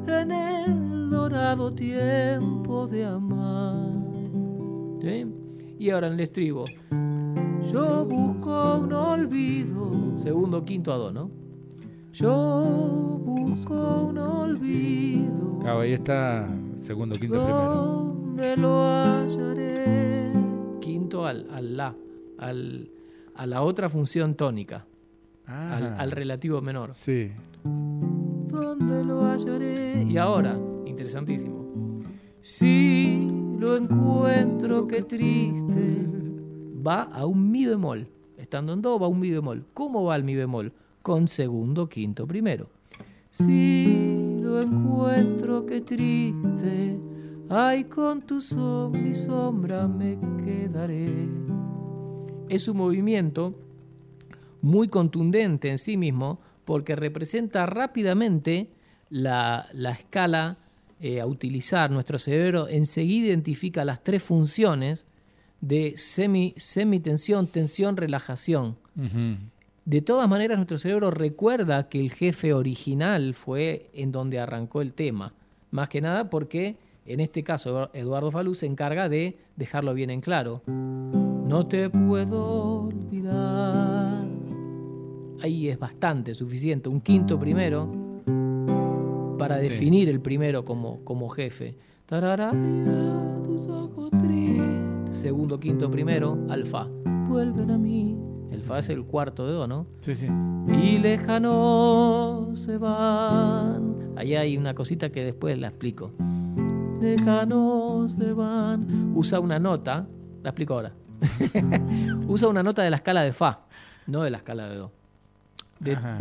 en 0.06 0.32
el 0.32 1.10
dorado 1.10 1.70
tiempo 1.70 2.86
de 2.86 3.06
amar. 3.06 3.95
¿Sí? 5.06 5.24
Y 5.78 5.90
ahora 5.90 6.08
en 6.08 6.14
el 6.14 6.20
estribo. 6.20 6.64
Yo 7.70 8.04
busco 8.04 8.78
un 8.78 8.92
olvido. 8.92 10.16
Segundo, 10.16 10.64
quinto 10.64 10.92
a 10.92 10.96
do, 10.96 11.12
¿no? 11.12 11.30
Yo 12.12 13.20
busco 13.24 14.08
un 14.08 14.18
olvido. 14.18 15.60
Claro, 15.60 15.80
ahí 15.80 15.92
está 15.92 16.48
segundo, 16.74 17.14
quinto, 17.20 17.36
primero. 17.36 17.62
¿Dónde 17.62 18.56
lo 18.56 18.82
hallaré? 18.84 20.32
Quinto 20.80 21.24
al, 21.24 21.46
al 21.52 21.76
la, 21.76 21.94
al, 22.38 22.90
a 23.36 23.46
la 23.46 23.62
otra 23.62 23.88
función 23.88 24.34
tónica, 24.34 24.86
al, 25.46 25.84
Ah, 25.84 25.96
al 25.98 26.10
relativo 26.10 26.60
menor. 26.62 26.92
Sí. 26.94 27.30
¿Dónde 27.62 29.04
lo 29.04 29.24
hallaré? 29.24 30.02
Y 30.02 30.16
ahora, 30.16 30.58
interesantísimo. 30.84 32.02
Si 32.40 33.35
lo 33.66 33.76
encuentro, 33.76 34.86
qué 34.86 35.02
triste. 35.02 36.06
Va 36.86 37.02
a 37.02 37.26
un 37.26 37.50
mi 37.50 37.66
bemol. 37.66 38.06
Estando 38.38 38.72
en 38.72 38.80
do, 38.80 38.96
va 38.96 39.06
a 39.06 39.08
un 39.08 39.18
mi 39.18 39.30
bemol. 39.32 39.66
¿Cómo 39.74 40.04
va 40.04 40.14
el 40.14 40.22
mi 40.22 40.36
bemol? 40.36 40.72
Con 41.02 41.26
segundo, 41.26 41.88
quinto, 41.88 42.28
primero. 42.28 42.68
Si 43.32 44.38
lo 44.40 44.60
encuentro, 44.62 45.66
qué 45.66 45.80
triste. 45.80 46.96
Ay, 47.48 47.84
con 47.84 48.22
tu 48.22 48.40
sombra, 48.40 49.00
mi 49.00 49.14
sombra 49.14 49.88
me 49.88 50.16
quedaré. 50.44 51.28
Es 52.48 52.68
un 52.68 52.76
movimiento 52.76 53.52
muy 54.62 54.86
contundente 54.86 55.70
en 55.70 55.78
sí 55.78 55.96
mismo 55.96 56.38
porque 56.64 56.94
representa 56.94 57.66
rápidamente 57.66 58.70
la, 59.10 59.66
la 59.72 59.90
escala 59.90 60.58
eh, 61.00 61.20
a 61.20 61.26
utilizar. 61.26 61.90
Nuestro 61.90 62.18
cerebro 62.18 62.68
enseguida 62.68 63.26
identifica 63.26 63.84
las 63.84 64.02
tres 64.02 64.22
funciones 64.22 65.06
de 65.60 65.94
semi, 65.96 66.54
semitensión, 66.56 67.46
tensión, 67.48 67.96
relajación. 67.96 68.78
De 69.84 70.00
todas 70.00 70.28
maneras, 70.28 70.56
nuestro 70.56 70.78
cerebro 70.78 71.10
recuerda 71.10 71.88
que 71.90 72.00
el 72.00 72.12
jefe 72.12 72.54
original 72.54 73.34
fue 73.34 73.90
en 73.92 74.10
donde 74.10 74.40
arrancó 74.40 74.80
el 74.80 74.94
tema. 74.94 75.34
Más 75.70 75.90
que 75.90 76.00
nada 76.00 76.30
porque, 76.30 76.76
en 77.04 77.20
este 77.20 77.44
caso, 77.44 77.90
Eduardo 77.92 78.30
Falú 78.30 78.54
se 78.54 78.64
encarga 78.64 79.10
de 79.10 79.36
dejarlo 79.56 79.92
bien 79.92 80.08
en 80.08 80.22
claro. 80.22 80.62
No 80.66 81.66
te 81.66 81.90
puedo 81.90 82.84
olvidar. 82.84 84.24
Ahí 85.42 85.68
es 85.68 85.78
bastante, 85.78 86.32
suficiente. 86.32 86.88
Un 86.88 87.02
quinto 87.02 87.38
primero 87.38 88.05
para 89.38 89.62
Sí. 89.62 89.68
definir 89.70 90.08
el 90.08 90.20
primero 90.20 90.64
como, 90.64 91.00
como 91.04 91.28
jefe. 91.28 91.76
Tararara, 92.06 92.50
tus 93.44 93.66
ojos 93.68 94.10
tristes. 94.10 95.16
Segundo, 95.16 95.58
quinto, 95.58 95.90
primero, 95.90 96.38
al 96.48 96.64
fa. 96.66 96.86
Vuelven 97.28 97.70
a 97.70 97.78
mí. 97.78 98.16
El 98.50 98.62
fa 98.62 98.78
es 98.78 98.88
el 98.88 99.04
cuarto 99.04 99.46
de 99.46 99.52
do, 99.52 99.66
¿no? 99.66 99.86
Sí, 100.00 100.14
sí. 100.14 100.28
Y 100.68 100.98
lejanos 100.98 102.58
se 102.60 102.78
van. 102.78 104.12
Ahí 104.16 104.34
hay 104.34 104.56
una 104.56 104.74
cosita 104.74 105.10
que 105.10 105.24
después 105.24 105.58
la 105.58 105.68
explico. 105.68 106.12
Lejanos 107.00 108.12
se 108.12 108.32
van. 108.32 109.12
Usa 109.14 109.40
una 109.40 109.58
nota, 109.58 110.06
la 110.42 110.50
explico 110.50 110.74
ahora. 110.74 110.92
Usa 112.28 112.48
una 112.48 112.62
nota 112.62 112.82
de 112.82 112.90
la 112.90 112.96
escala 112.96 113.22
de 113.22 113.32
Fa, 113.32 113.60
no 114.06 114.22
de 114.22 114.30
la 114.30 114.38
escala 114.38 114.68
de 114.68 114.76
Do. 114.76 114.92
De- 115.80 115.92
Ajá. 115.94 116.18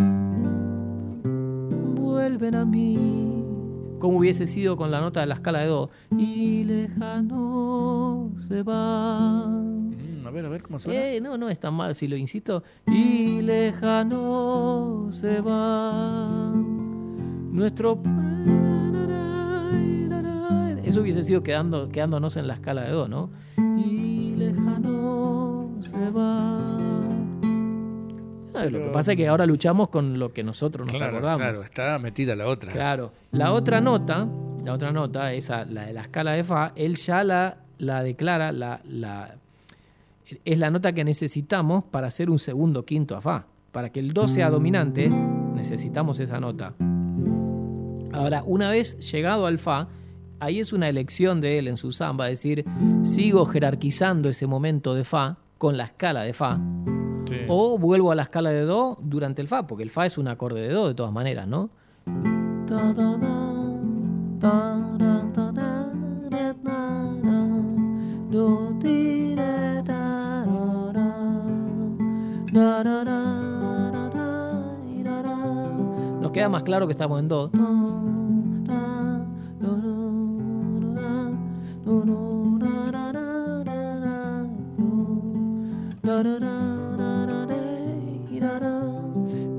Vuelven 2.26 2.56
a 2.56 2.66
mí 2.66 2.98
¿Cómo 4.00 4.18
hubiese 4.18 4.48
sido 4.48 4.76
con 4.78 4.90
la 4.90 5.00
nota 5.00 5.20
de 5.22 5.28
la 5.28 5.36
escala 5.36 5.60
de 5.60 5.68
Do? 5.68 5.90
Y 6.18 6.64
lejano 6.66 8.32
se 8.38 8.62
va. 8.62 9.48
Mm, 9.48 10.28
a 10.28 10.32
ver, 10.32 10.46
a 10.46 10.50
ver 10.50 10.64
cómo 10.64 10.78
suena. 10.78 11.02
Eh, 11.02 11.22
no, 11.22 11.38
no 11.38 11.50
es 11.50 11.60
tan 11.60 11.74
mal 11.74 11.96
si 11.96 12.08
lo 12.08 12.18
insisto. 12.18 12.62
Y 12.88 13.42
lejano 13.42 15.08
se 15.12 15.40
va. 15.40 16.52
Nuestro. 17.52 18.02
Eso 20.84 21.02
hubiese 21.02 21.24
sido 21.24 21.42
quedando, 21.42 21.90
quedándonos 21.90 22.38
en 22.38 22.48
la 22.48 22.56
escala 22.56 22.84
de 22.84 22.92
Do, 22.92 23.08
¿no? 23.08 23.30
Y 23.58 24.36
lejano 24.36 25.78
se 25.80 26.12
va. 26.12 26.75
Ah, 28.56 28.66
Lo 28.66 28.80
que 28.80 28.90
pasa 28.94 29.12
es 29.14 29.18
que 29.18 29.28
ahora 29.28 29.46
luchamos 29.46 29.90
con 29.90 30.18
lo 30.20 30.32
que 30.34 30.44
nosotros 30.44 30.88
nos 30.88 30.96
claro, 30.96 31.18
acordamos. 31.18 31.42
claro, 31.42 31.62
está 31.64 32.00
metida 32.00 32.36
la 32.36 32.48
otra. 32.48 32.72
Claro. 32.72 33.12
La 33.32 33.52
otra 33.52 33.82
nota, 33.82 34.28
la 34.64 34.74
otra 34.74 34.92
nota, 34.92 35.34
esa, 35.34 35.66
la 35.66 35.86
de 35.86 35.94
la 35.94 36.02
escala 36.02 36.32
de 36.34 36.44
Fa, 36.44 36.72
él 36.76 36.96
ya 36.96 37.24
la, 37.24 37.58
la 37.78 38.04
declara, 38.04 38.52
la, 38.52 38.80
la, 38.88 39.36
es 40.44 40.58
la 40.58 40.70
nota 40.72 40.94
que 40.94 41.04
necesitamos 41.04 41.84
para 41.86 42.08
hacer 42.08 42.30
un 42.30 42.40
segundo 42.40 42.86
quinto 42.86 43.16
a 43.16 43.22
Fa. 43.22 43.46
Para 43.72 43.90
que 43.92 44.00
el 44.00 44.14
Do 44.14 44.28
sea 44.28 44.50
dominante, 44.50 45.10
necesitamos 45.10 46.20
esa 46.22 46.40
nota. 46.40 46.74
Ahora, 48.14 48.44
una 48.46 48.70
vez 48.70 49.12
llegado 49.12 49.46
al 49.46 49.60
Fa, 49.60 49.88
ahí 50.40 50.60
es 50.60 50.72
una 50.72 50.88
elección 50.88 51.42
de 51.42 51.60
él 51.60 51.68
en 51.68 51.76
su 51.76 51.92
samba, 51.92 52.28
decir, 52.28 52.64
sigo 53.04 53.46
jerarquizando 53.46 54.30
ese 54.30 54.48
momento 54.48 54.96
de 54.96 55.04
Fa 55.04 55.38
con 55.58 55.76
la 55.76 55.84
escala 55.86 56.24
de 56.24 56.32
Fa. 56.32 56.58
O 57.48 57.78
vuelvo 57.78 58.12
a 58.12 58.16
la 58.16 58.24
escala 58.24 58.50
de 58.52 58.62
Do 58.62 58.98
durante 59.02 59.42
el 59.42 59.48
Fa, 59.48 59.68
porque 59.68 59.84
el 59.84 59.90
Fa 59.90 60.06
es 60.06 60.18
un 60.18 60.28
acorde 60.28 60.62
de 60.62 60.70
Do 60.70 60.88
de 60.88 60.94
todas 60.94 61.12
maneras, 61.12 61.48
¿no? 61.48 61.70
Nos 76.22 76.32
queda 76.32 76.50
más 76.50 76.64
claro 76.64 76.88
que 76.88 76.94
estamos 76.94 77.20
en 77.20 77.28
Do. 77.28 77.52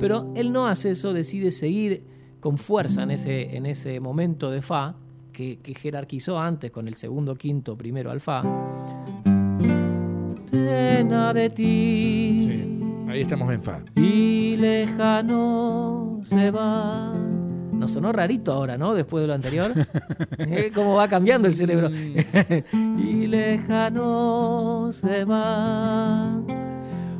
Pero 0.07 0.33
él 0.37 0.53
no 0.53 0.69
hace 0.69 0.93
eso, 0.93 1.13
decide 1.13 1.51
seguir 1.51 2.05
con 2.39 2.59
fuerza 2.59 3.03
en 3.03 3.11
ese, 3.11 3.57
en 3.57 3.67
ese 3.67 3.99
momento 3.99 4.53
de 4.53 4.63
Fa, 4.63 4.95
que, 5.33 5.59
que 5.59 5.75
jerarquizó 5.75 6.39
antes 6.39 6.71
con 6.71 6.87
el 6.87 6.95
segundo, 6.95 7.35
quinto, 7.35 7.77
primero 7.77 8.13
al 8.13 8.21
Fa. 8.21 8.45
Llena 10.53 11.35
de 11.35 11.51
ti 11.51 12.37
Sí. 12.39 12.81
Ahí 13.09 13.23
estamos 13.23 13.53
en 13.53 13.61
Fa. 13.61 13.81
y 13.97 14.57
lejano 14.59 16.21
se 16.23 16.53
va. 16.53 17.13
Nos 17.73 17.91
sonó 17.91 18.13
rarito 18.13 18.53
ahora, 18.53 18.79
¿no? 18.79 18.95
Después 18.95 19.23
de 19.23 19.27
lo 19.27 19.35
anterior. 19.35 19.73
¿Eh? 20.39 20.71
¿Cómo 20.73 20.95
va 20.95 21.09
cambiando 21.09 21.49
el 21.49 21.57
cerebro? 21.57 21.91
y 22.97 23.27
lejano 23.27 24.87
se 24.93 25.25
va 25.25 26.41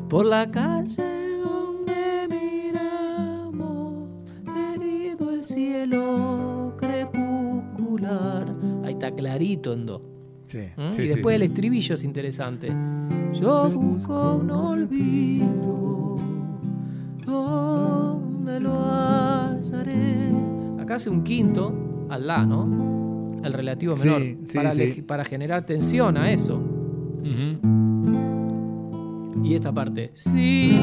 por 0.09 0.25
la 0.25 0.49
calle 0.49 1.16
cielo 5.91 6.75
crepuscular. 6.79 8.55
Ahí 8.85 8.93
está 8.93 9.11
clarito 9.13 9.73
en 9.73 9.87
do. 9.87 10.03
Sí. 10.47 10.59
¿Mm? 10.77 10.91
sí, 10.93 11.03
y 11.03 11.07
sí, 11.09 11.13
después 11.15 11.33
sí. 11.33 11.37
el 11.37 11.43
estribillo 11.43 11.95
es 11.95 12.05
interesante. 12.05 12.73
Yo 13.35 13.71
busco 13.71 14.37
un 14.37 14.51
olvido 14.51 16.17
donde 17.25 18.61
lo 18.61 18.85
hallaré. 18.85 20.31
Acá 20.81 20.95
hace 20.97 21.11
un 21.11 21.23
quinto 21.23 22.07
al 22.09 22.27
la, 22.27 22.45
¿no? 22.47 23.37
El 23.43 23.53
relativo 23.53 23.97
Sí, 23.97 24.09
menor. 24.09 24.23
sí, 24.45 24.57
para, 24.57 24.71
sí. 24.73 25.03
para 25.03 25.25
generar 25.25 25.65
tensión 25.67 26.17
a 26.17 26.31
eso. 26.31 26.61
Y 29.43 29.55
esta 29.55 29.73
parte. 29.73 30.11
Si 30.15 30.77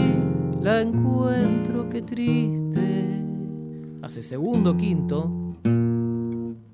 la 0.61 0.81
encuentro, 0.81 1.89
qué 1.89 2.01
triste. 2.01 3.22
Hace 4.03 4.21
segundo, 4.21 4.75
quinto. 4.77 5.31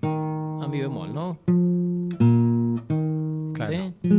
A 0.02 0.68
mi 0.68 0.82
bemol, 0.82 1.14
¿no? 1.14 1.38
Claro. 3.54 3.72
¿Sí? 4.02 4.10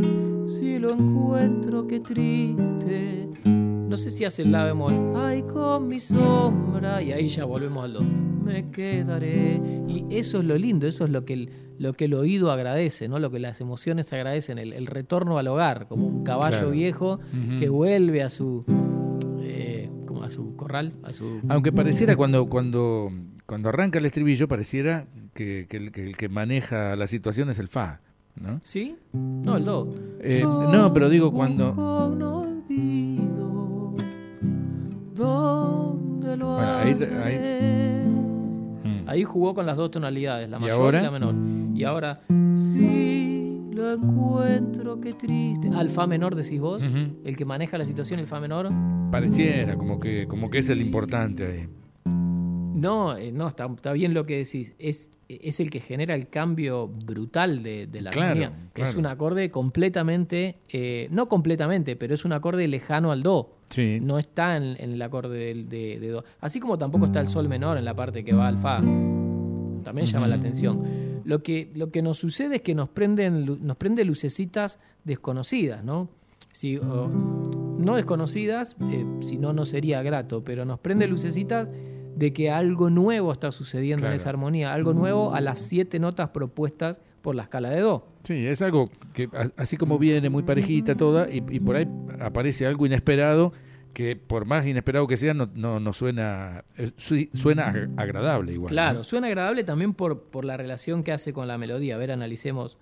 Si 0.47 0.79
lo 0.79 0.91
encuentro, 0.91 1.87
qué 1.87 1.99
triste. 1.99 3.27
No 3.45 3.97
sé 3.97 4.09
si 4.11 4.23
hace 4.25 4.43
el 4.43 4.51
la 4.53 4.63
bemol. 4.63 4.93
Ay, 5.15 5.43
con 5.43 5.87
mi 5.89 5.99
sombra. 5.99 7.01
Y 7.01 7.11
ahí 7.11 7.27
ya 7.27 7.43
volvemos 7.45 7.83
al 7.83 7.93
do. 7.93 8.01
Me 8.01 8.69
quedaré. 8.71 9.61
Y 9.87 10.05
eso 10.09 10.39
es 10.39 10.45
lo 10.45 10.57
lindo, 10.57 10.87
eso 10.87 11.03
es 11.05 11.11
lo 11.11 11.25
que 11.25 11.33
el, 11.33 11.49
lo 11.79 11.93
que 11.93 12.05
el 12.05 12.13
oído 12.13 12.49
agradece, 12.51 13.07
¿no? 13.09 13.19
Lo 13.19 13.29
que 13.29 13.39
las 13.39 13.59
emociones 13.59 14.11
agradecen, 14.13 14.57
el, 14.57 14.71
el 14.73 14.87
retorno 14.87 15.37
al 15.37 15.47
hogar, 15.49 15.87
como 15.89 16.07
un 16.07 16.23
caballo 16.23 16.57
Claro. 16.59 16.71
viejo 16.71 17.19
que 17.59 17.67
vuelve 17.69 18.23
a 18.23 18.29
su. 18.29 18.63
Su 20.31 20.55
corral, 20.55 20.93
a 21.03 21.13
su. 21.13 21.41
Aunque 21.49 21.71
pareciera 21.71 22.15
cuando, 22.15 22.47
cuando, 22.49 23.11
cuando 23.45 23.69
arranca 23.69 23.99
el 23.99 24.05
estribillo, 24.05 24.47
pareciera 24.47 25.05
que, 25.35 25.67
que 25.69 25.77
el, 25.77 25.91
que 25.91 26.07
el 26.07 26.17
que 26.17 26.27
maneja 26.29 26.95
la 26.95 27.05
situación 27.07 27.49
es 27.51 27.59
el 27.59 27.67
Fa. 27.67 27.99
¿no? 28.35 28.59
¿Sí? 28.63 28.95
No, 29.13 29.57
el 29.57 29.65
do. 29.65 29.93
Eh, 30.21 30.41
no, 30.43 30.93
pero 30.93 31.09
digo 31.09 31.31
cuando. 31.33 31.67
busco 31.73 32.05
un 32.07 32.23
olvido, 32.23 33.95
¿dónde 35.15 36.37
lo 36.37 36.53
Bueno, 36.55 36.77
ahí- 36.77 36.97
ahí-? 37.23 38.07
Mm. 38.83 39.09
Ahí 39.09 39.23
jugó 39.23 39.53
con 39.53 39.65
las 39.65 39.75
dos 39.77 39.91
tonalidades, 39.91 40.49
la 40.49 40.57
¿Y 40.57 40.61
mayor 40.61 40.81
ahora? 40.81 40.99
y 40.99 41.03
la 41.03 41.11
menor. 41.11 41.35
Y 41.75 41.83
ahora, 41.83 42.21
si 42.55 43.30
lo 43.81 43.91
encuentro, 43.93 44.99
qué 45.01 45.13
triste. 45.13 45.69
Al 45.75 45.89
fa 45.89 46.07
menor 46.07 46.35
decís 46.35 46.59
vos, 46.59 46.81
el 47.23 47.35
que 47.35 47.45
maneja 47.45 47.77
la 47.77 47.85
situación, 47.85 48.19
el 48.19 48.27
fa 48.27 48.39
menor. 48.39 48.69
Pareciera 49.11 49.75
como 49.75 49.99
que, 49.99 50.27
como 50.27 50.49
que 50.49 50.59
es 50.59 50.69
el 50.69 50.81
importante 50.81 51.45
ahí. 51.45 51.67
No, 52.73 53.15
eh, 53.15 53.31
no, 53.31 53.47
está, 53.47 53.65
está 53.65 53.91
bien 53.93 54.13
lo 54.13 54.25
que 54.25 54.37
decís. 54.37 54.73
Es, 54.79 55.11
es 55.27 55.59
el 55.59 55.69
que 55.69 55.81
genera 55.81 56.15
el 56.15 56.29
cambio 56.29 56.87
brutal 56.87 57.61
de, 57.61 57.85
de 57.85 58.01
la 58.01 58.09
Claro, 58.09 58.29
armonía. 58.29 58.69
Es 58.75 58.95
un 58.95 59.05
acorde 59.05 59.51
completamente, 59.51 60.61
eh, 60.69 61.07
no 61.11 61.27
completamente, 61.27 61.95
pero 61.95 62.13
es 62.15 62.25
un 62.25 62.33
acorde 62.33 62.67
lejano 62.67 63.11
al 63.11 63.21
do. 63.21 63.57
Sí. 63.69 63.99
No 64.01 64.17
está 64.17 64.57
en, 64.57 64.77
en 64.79 64.93
el 64.93 65.01
acorde 65.01 65.53
de 65.53 66.09
do. 66.09 66.23
Así 66.39 66.59
como 66.59 66.77
tampoco 66.77 67.05
está 67.05 67.19
el 67.19 67.27
sol 67.27 67.47
menor 67.49 67.77
en 67.77 67.85
la 67.85 67.93
parte 67.93 68.23
que 68.23 68.33
va 68.33 68.47
al 68.47 68.57
fa. 68.57 68.77
También 68.77 70.05
llama 70.05 70.27
la 70.27 70.35
atención. 70.37 71.10
Lo 71.25 71.43
que, 71.43 71.71
lo 71.75 71.91
que 71.91 72.01
nos 72.01 72.17
sucede 72.19 72.57
es 72.57 72.61
que 72.61 72.75
nos 72.75 72.89
prenden, 72.89 73.45
nos 73.65 73.77
prende 73.77 74.03
lucecitas 74.05 74.79
desconocidas, 75.03 75.83
¿no? 75.83 76.09
Si, 76.51 76.77
o- 76.77 77.09
no 77.77 77.95
desconocidas, 77.95 78.75
eh, 78.91 79.05
si 79.21 79.37
no, 79.37 79.53
no 79.53 79.65
sería 79.65 80.01
grato, 80.03 80.43
pero 80.43 80.65
nos 80.65 80.79
prende 80.79 81.07
lucecitas 81.07 81.69
de 82.15 82.33
que 82.33 82.51
algo 82.51 82.89
nuevo 82.89 83.31
está 83.31 83.51
sucediendo 83.51 84.01
Claro. 84.01 84.13
en 84.13 84.15
esa 84.17 84.29
armonía, 84.29 84.73
algo 84.73 84.93
nuevo 84.93 85.33
a 85.33 85.41
las 85.41 85.59
siete 85.59 85.97
notas 85.97 86.29
propuestas 86.29 86.99
por 87.21 87.35
la 87.35 87.43
escala 87.43 87.69
de 87.69 87.79
Do. 87.79 88.05
Sí, 88.23 88.45
es 88.45 88.61
algo 88.61 88.89
que 89.13 89.29
así 89.55 89.77
como 89.77 89.97
viene 89.97 90.29
muy 90.29 90.43
parejita 90.43 90.95
toda 90.95 91.27
y, 91.31 91.37
y 91.49 91.59
por 91.59 91.75
ahí 91.77 91.87
aparece 92.19 92.67
algo 92.67 92.85
inesperado 92.85 93.53
que 93.93 94.15
por 94.15 94.45
más 94.45 94.65
inesperado 94.65 95.07
que 95.07 95.17
sea 95.17 95.33
no, 95.33 95.47
no, 95.79 95.93
suena 95.93 96.63
eh, 96.77 96.91
su- 96.97 97.27
suena 97.33 97.71
ag- 97.73 97.93
agradable 97.97 98.53
igual. 98.53 98.71
Claro, 98.71 99.03
suena 99.03 99.27
agradable 99.27 99.63
también 99.63 99.93
por, 99.93 100.23
por 100.23 100.45
la 100.45 100.57
relación 100.57 101.03
que 101.03 101.11
hace 101.11 101.33
con 101.33 101.47
la 101.47 101.57
melodía. 101.57 101.95
A 101.95 101.97
ver, 101.97 102.11
analicemos. 102.11 102.77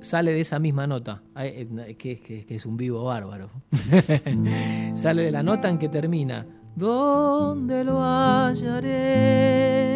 Sale 0.00 0.32
de 0.32 0.40
esa 0.40 0.58
misma 0.58 0.86
nota, 0.86 1.22
eh, 1.36 1.94
que- 1.96 2.16
que 2.18 2.54
es 2.54 2.66
un 2.66 2.76
vivo 2.76 3.04
bárbaro. 3.04 3.50
Sale 4.94 5.22
de 5.22 5.30
la 5.30 5.42
nota 5.42 5.68
en 5.68 5.78
que 5.78 5.88
termina. 5.88 6.46
¿Dónde 6.74 7.84
lo 7.84 8.00
hallaré? 8.02 9.89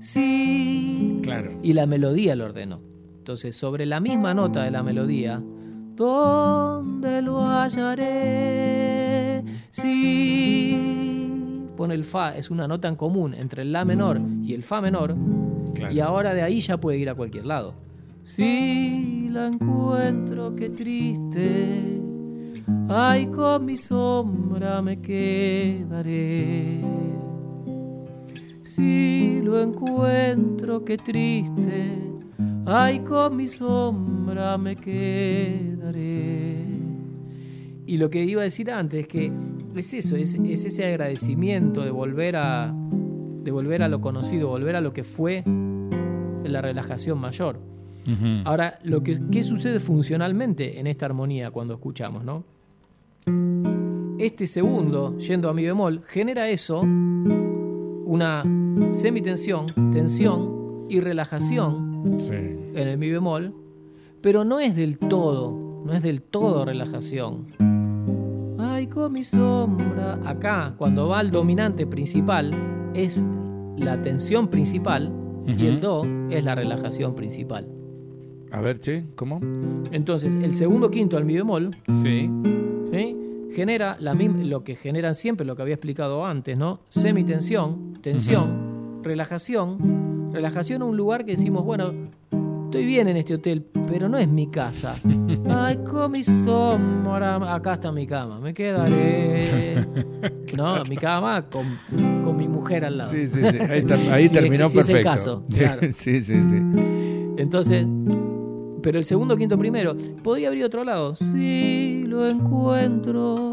Sí. 0.00 1.20
Claro. 1.22 1.52
Y 1.62 1.72
la 1.74 1.86
melodía 1.86 2.34
lo 2.36 2.46
ordenó. 2.46 2.80
Entonces, 3.18 3.54
sobre 3.54 3.84
la 3.86 4.00
misma 4.00 4.34
nota 4.34 4.64
de 4.64 4.70
la 4.70 4.82
melodía, 4.82 5.40
¿dónde 5.94 7.20
lo 7.22 7.42
hallaré? 7.44 9.44
Sí. 9.70 11.66
Pone 11.76 11.94
el 11.94 12.04
fa, 12.04 12.36
es 12.36 12.50
una 12.50 12.66
nota 12.66 12.88
en 12.88 12.96
común 12.96 13.34
entre 13.34 13.62
el 13.62 13.72
la 13.72 13.84
menor 13.84 14.20
y 14.42 14.54
el 14.54 14.62
fa 14.62 14.80
menor, 14.80 15.14
Claro. 15.74 15.94
y 15.94 16.00
ahora 16.00 16.34
de 16.34 16.42
ahí 16.42 16.60
ya 16.60 16.78
puede 16.78 16.98
ir 16.98 17.08
a 17.08 17.14
cualquier 17.14 17.46
lado. 17.46 17.74
Si 18.24 19.28
la 19.30 19.46
encuentro, 19.46 20.54
qué 20.56 20.70
triste. 20.70 22.00
Ay, 22.88 23.26
con 23.26 23.64
mi 23.64 23.76
sombra 23.76 24.82
me 24.82 25.00
quedaré. 25.00 26.80
Si 28.80 29.42
lo 29.42 29.60
encuentro, 29.60 30.82
qué 30.86 30.96
triste. 30.96 31.98
Ay, 32.64 33.00
con 33.00 33.36
mi 33.36 33.46
sombra 33.46 34.56
me 34.56 34.74
quedaré. 34.74 36.64
Y 37.84 37.98
lo 37.98 38.08
que 38.08 38.24
iba 38.24 38.40
a 38.40 38.44
decir 38.44 38.70
antes 38.70 39.00
es 39.02 39.06
que 39.06 39.30
es 39.76 39.92
eso, 39.92 40.16
es, 40.16 40.34
es 40.34 40.64
ese 40.64 40.86
agradecimiento 40.86 41.82
de 41.82 41.90
volver 41.90 42.36
a 42.36 42.74
de 42.74 43.50
volver 43.50 43.82
a 43.82 43.88
lo 43.88 44.00
conocido, 44.00 44.48
volver 44.48 44.76
a 44.76 44.80
lo 44.80 44.94
que 44.94 45.04
fue 45.04 45.44
la 46.44 46.62
relajación 46.62 47.18
mayor. 47.18 47.60
Ahora, 48.44 48.78
lo 48.82 49.02
que, 49.02 49.20
¿qué 49.30 49.42
sucede 49.42 49.78
funcionalmente 49.78 50.80
en 50.80 50.86
esta 50.86 51.04
armonía 51.04 51.50
cuando 51.50 51.74
escuchamos, 51.74 52.24
no? 52.24 52.44
Este 54.18 54.46
segundo, 54.46 55.18
yendo 55.18 55.50
a 55.50 55.54
mi 55.54 55.64
bemol, 55.64 56.02
genera 56.06 56.48
eso, 56.48 56.82
una 58.10 58.42
semitensión, 58.90 59.66
tensión 59.92 60.84
y 60.88 60.98
relajación 60.98 62.18
en 62.74 62.88
el 62.88 62.98
mi 62.98 63.08
bemol, 63.08 63.54
pero 64.20 64.44
no 64.44 64.58
es 64.58 64.74
del 64.74 64.98
todo, 64.98 65.82
no 65.84 65.92
es 65.92 66.02
del 66.02 66.20
todo 66.20 66.64
relajación. 66.64 67.46
Ay, 68.58 68.88
con 68.88 69.12
mi 69.12 69.22
sombra. 69.22 70.18
Acá, 70.26 70.74
cuando 70.76 71.06
va 71.06 71.20
al 71.20 71.30
dominante 71.30 71.86
principal, 71.86 72.52
es 72.94 73.24
la 73.76 74.02
tensión 74.02 74.48
principal 74.48 75.12
y 75.46 75.66
el 75.66 75.80
do 75.80 76.02
es 76.30 76.44
la 76.44 76.56
relajación 76.56 77.14
principal. 77.14 77.68
A 78.50 78.60
ver, 78.60 78.80
che, 78.80 79.04
¿cómo? 79.14 79.38
Entonces, 79.92 80.34
el 80.34 80.54
segundo 80.54 80.90
quinto 80.90 81.16
al 81.16 81.24
mi 81.24 81.36
bemol, 81.36 81.70
Sí. 81.92 82.28
¿sí? 82.90 83.16
Genera 83.54 83.96
la 83.98 84.14
misma, 84.14 84.44
lo 84.44 84.62
que 84.64 84.76
generan 84.76 85.14
siempre, 85.14 85.44
lo 85.46 85.56
que 85.56 85.62
había 85.62 85.74
explicado 85.74 86.24
antes, 86.24 86.56
¿no? 86.56 86.80
Semitensión, 86.88 87.98
tensión, 88.00 89.00
relajación. 89.02 90.30
Relajación 90.32 90.82
a 90.82 90.84
un 90.84 90.96
lugar 90.96 91.24
que 91.24 91.32
decimos, 91.32 91.64
bueno, 91.64 91.92
estoy 92.66 92.84
bien 92.86 93.08
en 93.08 93.16
este 93.16 93.34
hotel, 93.34 93.66
pero 93.88 94.08
no 94.08 94.16
es 94.18 94.28
mi 94.28 94.46
casa. 94.48 94.94
Ay, 95.50 95.78
con 95.78 96.12
mi 96.12 96.22
sombra, 96.22 97.54
acá 97.54 97.74
está 97.74 97.90
mi 97.90 98.06
cama, 98.06 98.38
me 98.40 98.54
quedaré. 98.54 99.86
No, 100.54 100.84
mi 100.84 100.96
cama 100.96 101.46
con, 101.48 101.78
con 102.24 102.36
mi 102.36 102.48
mujer 102.48 102.84
al 102.84 102.98
lado. 102.98 103.10
Sí, 103.10 103.28
sí, 103.28 103.40
sí. 103.50 103.58
Ahí, 103.60 103.82
ter- 103.82 104.12
ahí 104.12 104.20
Si 104.22 104.26
es- 104.26 104.32
terminó 104.32 104.66
si 104.66 104.78
es 104.80 104.88
el 104.88 104.94
perfecto. 104.96 105.10
caso, 105.10 105.44
claro. 105.54 105.80
Sí, 105.94 106.20
sí, 106.22 106.34
sí. 106.42 106.56
Entonces, 107.38 107.86
pero 108.82 108.98
el 108.98 109.04
segundo, 109.04 109.36
quinto, 109.36 109.58
primero, 109.58 109.96
podía 110.22 110.48
abrir 110.48 110.64
otro 110.64 110.84
lado. 110.84 111.14
Si 111.16 112.04
lo 112.06 112.28
encuentro, 112.28 113.52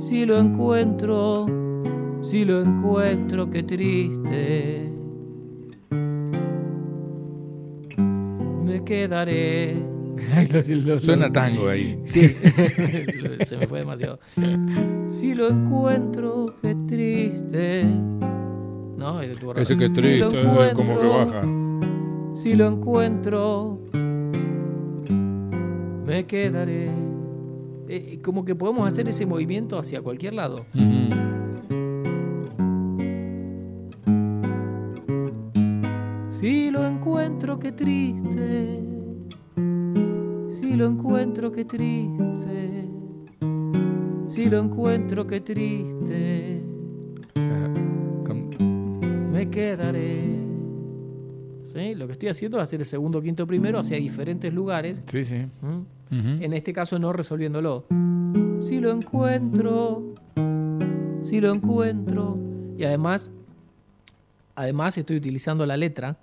si 0.00 0.26
lo 0.26 0.38
encuentro, 0.38 1.46
si 2.22 2.44
lo 2.44 2.60
encuentro, 2.62 3.50
qué 3.50 3.62
triste. 3.62 4.90
Me 8.64 8.82
quedaré. 8.84 9.76
Ay, 10.34 10.48
lo- 10.84 10.94
lo- 10.94 11.00
Suena 11.00 11.30
tango 11.32 11.68
ahí. 11.68 11.98
Sí, 12.04 12.28
se 13.44 13.56
me 13.56 13.66
fue 13.66 13.80
demasiado. 13.80 14.18
Si 15.10 15.34
lo 15.34 15.48
encuentro, 15.48 16.46
qué 16.62 16.74
triste. 16.86 17.84
No, 18.96 19.20
ese 19.20 19.76
que 19.76 19.88
Si 19.88 19.94
triste, 19.94 20.40
eh, 20.40 20.72
como 20.74 20.98
que 20.98 21.06
baja. 21.06 21.42
si 22.34 22.54
lo 22.54 22.66
encuentro, 22.68 23.80
me 26.06 26.26
quedaré. 26.26 26.90
Eh, 27.88 28.18
como 28.22 28.44
que 28.44 28.54
podemos 28.54 28.90
hacer 28.90 29.08
ese 29.08 29.26
movimiento 29.26 29.78
hacia 29.78 30.00
cualquier 30.02 30.34
lado. 30.34 30.64
Si 36.30 36.70
lo 36.70 36.84
encuentro, 36.86 37.58
qué 37.58 37.72
triste. 37.72 38.80
Si 40.60 40.74
lo 40.76 40.86
encuentro, 40.86 41.52
qué 41.52 41.64
triste. 41.64 42.88
Si 44.28 44.48
lo 44.50 44.58
encuentro, 44.58 45.26
qué 45.26 45.40
triste. 45.40 46.62
Con- 47.34 48.50
Me 49.32 49.48
quedaré. 49.48 50.33
¿Sí? 51.74 51.94
Lo 51.94 52.06
que 52.06 52.12
estoy 52.12 52.28
haciendo 52.28 52.58
es 52.58 52.62
hacer 52.62 52.80
el 52.80 52.86
segundo, 52.86 53.20
quinto, 53.20 53.46
primero 53.46 53.80
hacia 53.80 53.96
diferentes 53.98 54.52
lugares. 54.54 55.02
Sí, 55.06 55.24
sí. 55.24 55.46
¿Mm? 55.60 56.42
En 56.42 56.52
este 56.52 56.72
caso 56.72 56.98
no 56.98 57.12
resolviéndolo. 57.12 57.86
Si 58.60 58.78
lo 58.80 58.92
encuentro, 58.92 60.14
si 61.22 61.40
lo 61.40 61.52
encuentro. 61.52 62.38
Y 62.78 62.84
además, 62.84 63.30
además 64.54 64.96
estoy 64.98 65.16
utilizando 65.16 65.66
la 65.66 65.76
letra 65.76 66.16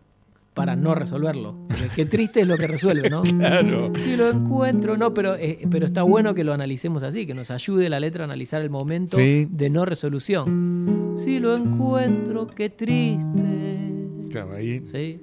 para 0.53 0.75
no 0.75 0.95
resolverlo. 0.95 1.55
Porque 1.67 1.87
Qué 1.95 2.05
triste 2.05 2.41
es 2.41 2.47
lo 2.47 2.57
que 2.57 2.67
resuelve, 2.67 3.09
¿no? 3.09 3.21
Claro. 3.39 3.91
Si 3.97 4.15
lo 4.15 4.29
encuentro, 4.29 4.95
no, 4.97 5.13
pero, 5.13 5.35
eh, 5.35 5.59
pero 5.69 5.85
está 5.85 6.03
bueno 6.03 6.33
que 6.33 6.43
lo 6.45 6.53
analicemos 6.53 7.03
así, 7.03 7.25
que 7.25 7.33
nos 7.33 7.51
ayude 7.51 7.89
la 7.89 7.99
letra 7.99 8.23
a 8.23 8.25
analizar 8.25 8.61
el 8.61 8.69
momento 8.69 9.17
Sí. 9.17 9.47
de 9.51 9.69
no 9.69 9.83
resolución. 9.85 11.13
Si 11.17 11.39
lo 11.39 11.55
encuentro, 11.55 12.47
qué 12.47 12.69
triste. 12.69 13.91
Claro, 14.29 14.53
ahí. 14.55 14.79
¿sí? 14.85 15.19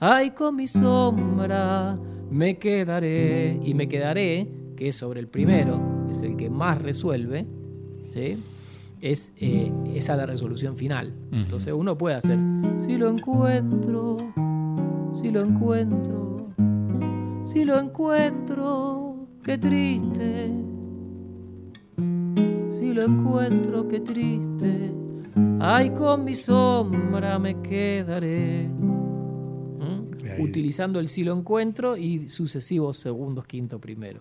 Ay, 0.00 0.30
con 0.30 0.56
mi 0.56 0.66
sombra 0.66 1.96
me 2.30 2.58
quedaré. 2.58 3.58
Y 3.62 3.74
me 3.74 3.88
quedaré, 3.88 4.48
que 4.76 4.88
es 4.88 4.96
sobre 4.96 5.20
el 5.20 5.28
primero, 5.28 5.80
es 6.10 6.22
el 6.22 6.36
que 6.36 6.50
más 6.50 6.80
resuelve, 6.80 7.46
¿sí? 8.12 8.38
es, 9.00 9.32
eh, 9.38 9.72
esa 9.94 10.16
la 10.16 10.26
resolución 10.26 10.76
final. 10.76 11.12
Entonces 11.32 11.72
uno 11.72 11.96
puede 11.96 12.16
hacer, 12.16 12.38
si 12.78 12.96
lo 12.96 13.08
encuentro, 13.08 14.16
si 15.14 15.30
lo 15.30 15.42
encuentro, 15.42 16.48
si 17.44 17.64
lo 17.64 17.78
encuentro, 17.78 19.26
qué 19.42 19.58
triste. 19.58 20.50
Si 22.70 22.92
lo 22.92 23.02
encuentro, 23.02 23.88
qué 23.88 24.00
triste. 24.00 24.92
Ay, 25.60 25.90
con 25.90 26.24
mi 26.24 26.34
sombra 26.34 27.38
me 27.38 27.60
quedaré. 27.60 28.70
Ahí. 30.38 30.44
Utilizando 30.44 31.00
el 31.00 31.08
si 31.08 31.24
lo 31.24 31.34
encuentro 31.34 31.96
y 31.96 32.28
sucesivos 32.28 32.96
segundos, 32.96 33.46
quinto, 33.46 33.78
primero. 33.78 34.20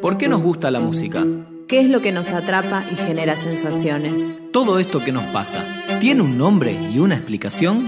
¿Por 0.00 0.16
qué 0.16 0.28
nos 0.28 0.42
gusta 0.42 0.70
la 0.70 0.80
música? 0.80 1.26
¿Qué 1.68 1.80
es 1.80 1.88
lo 1.88 2.00
que 2.00 2.10
nos 2.10 2.32
atrapa 2.32 2.84
y 2.90 2.96
genera 2.96 3.36
sensaciones? 3.36 4.26
Todo 4.52 4.78
esto 4.78 5.00
que 5.00 5.12
nos 5.12 5.24
pasa, 5.26 5.64
¿tiene 6.00 6.22
un 6.22 6.36
nombre 6.36 6.76
y 6.92 6.98
una 6.98 7.14
explicación? 7.14 7.86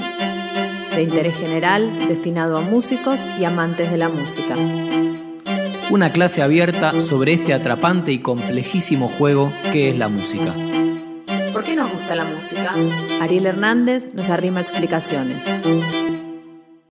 De 0.95 1.03
interés 1.03 1.35
general, 1.35 2.07
destinado 2.07 2.59
a 2.59 2.61
músicos 2.61 3.27
y 3.41 3.45
amantes 3.45 3.91
de 3.91 3.97
la 3.97 4.09
música. 4.09 4.57
Una 5.91 6.13
clase 6.13 6.43
abierta 6.43 7.01
sobre 7.01 7.33
este 7.33 7.55
atrapante 7.55 8.13
y 8.13 8.19
complejísimo 8.19 9.09
juego 9.09 9.53
que 9.73 9.89
es 9.89 9.99
la 9.99 10.09
música. 10.09 10.55
¿Por 11.53 11.65
qué 11.65 11.75
nos 11.75 11.91
gusta 11.93 12.15
la 12.15 12.25
música? 12.25 12.75
Ariel 13.21 13.47
Hernández 13.47 14.15
nos 14.15 14.31
arrima 14.31 14.61
explicaciones. 14.61 15.45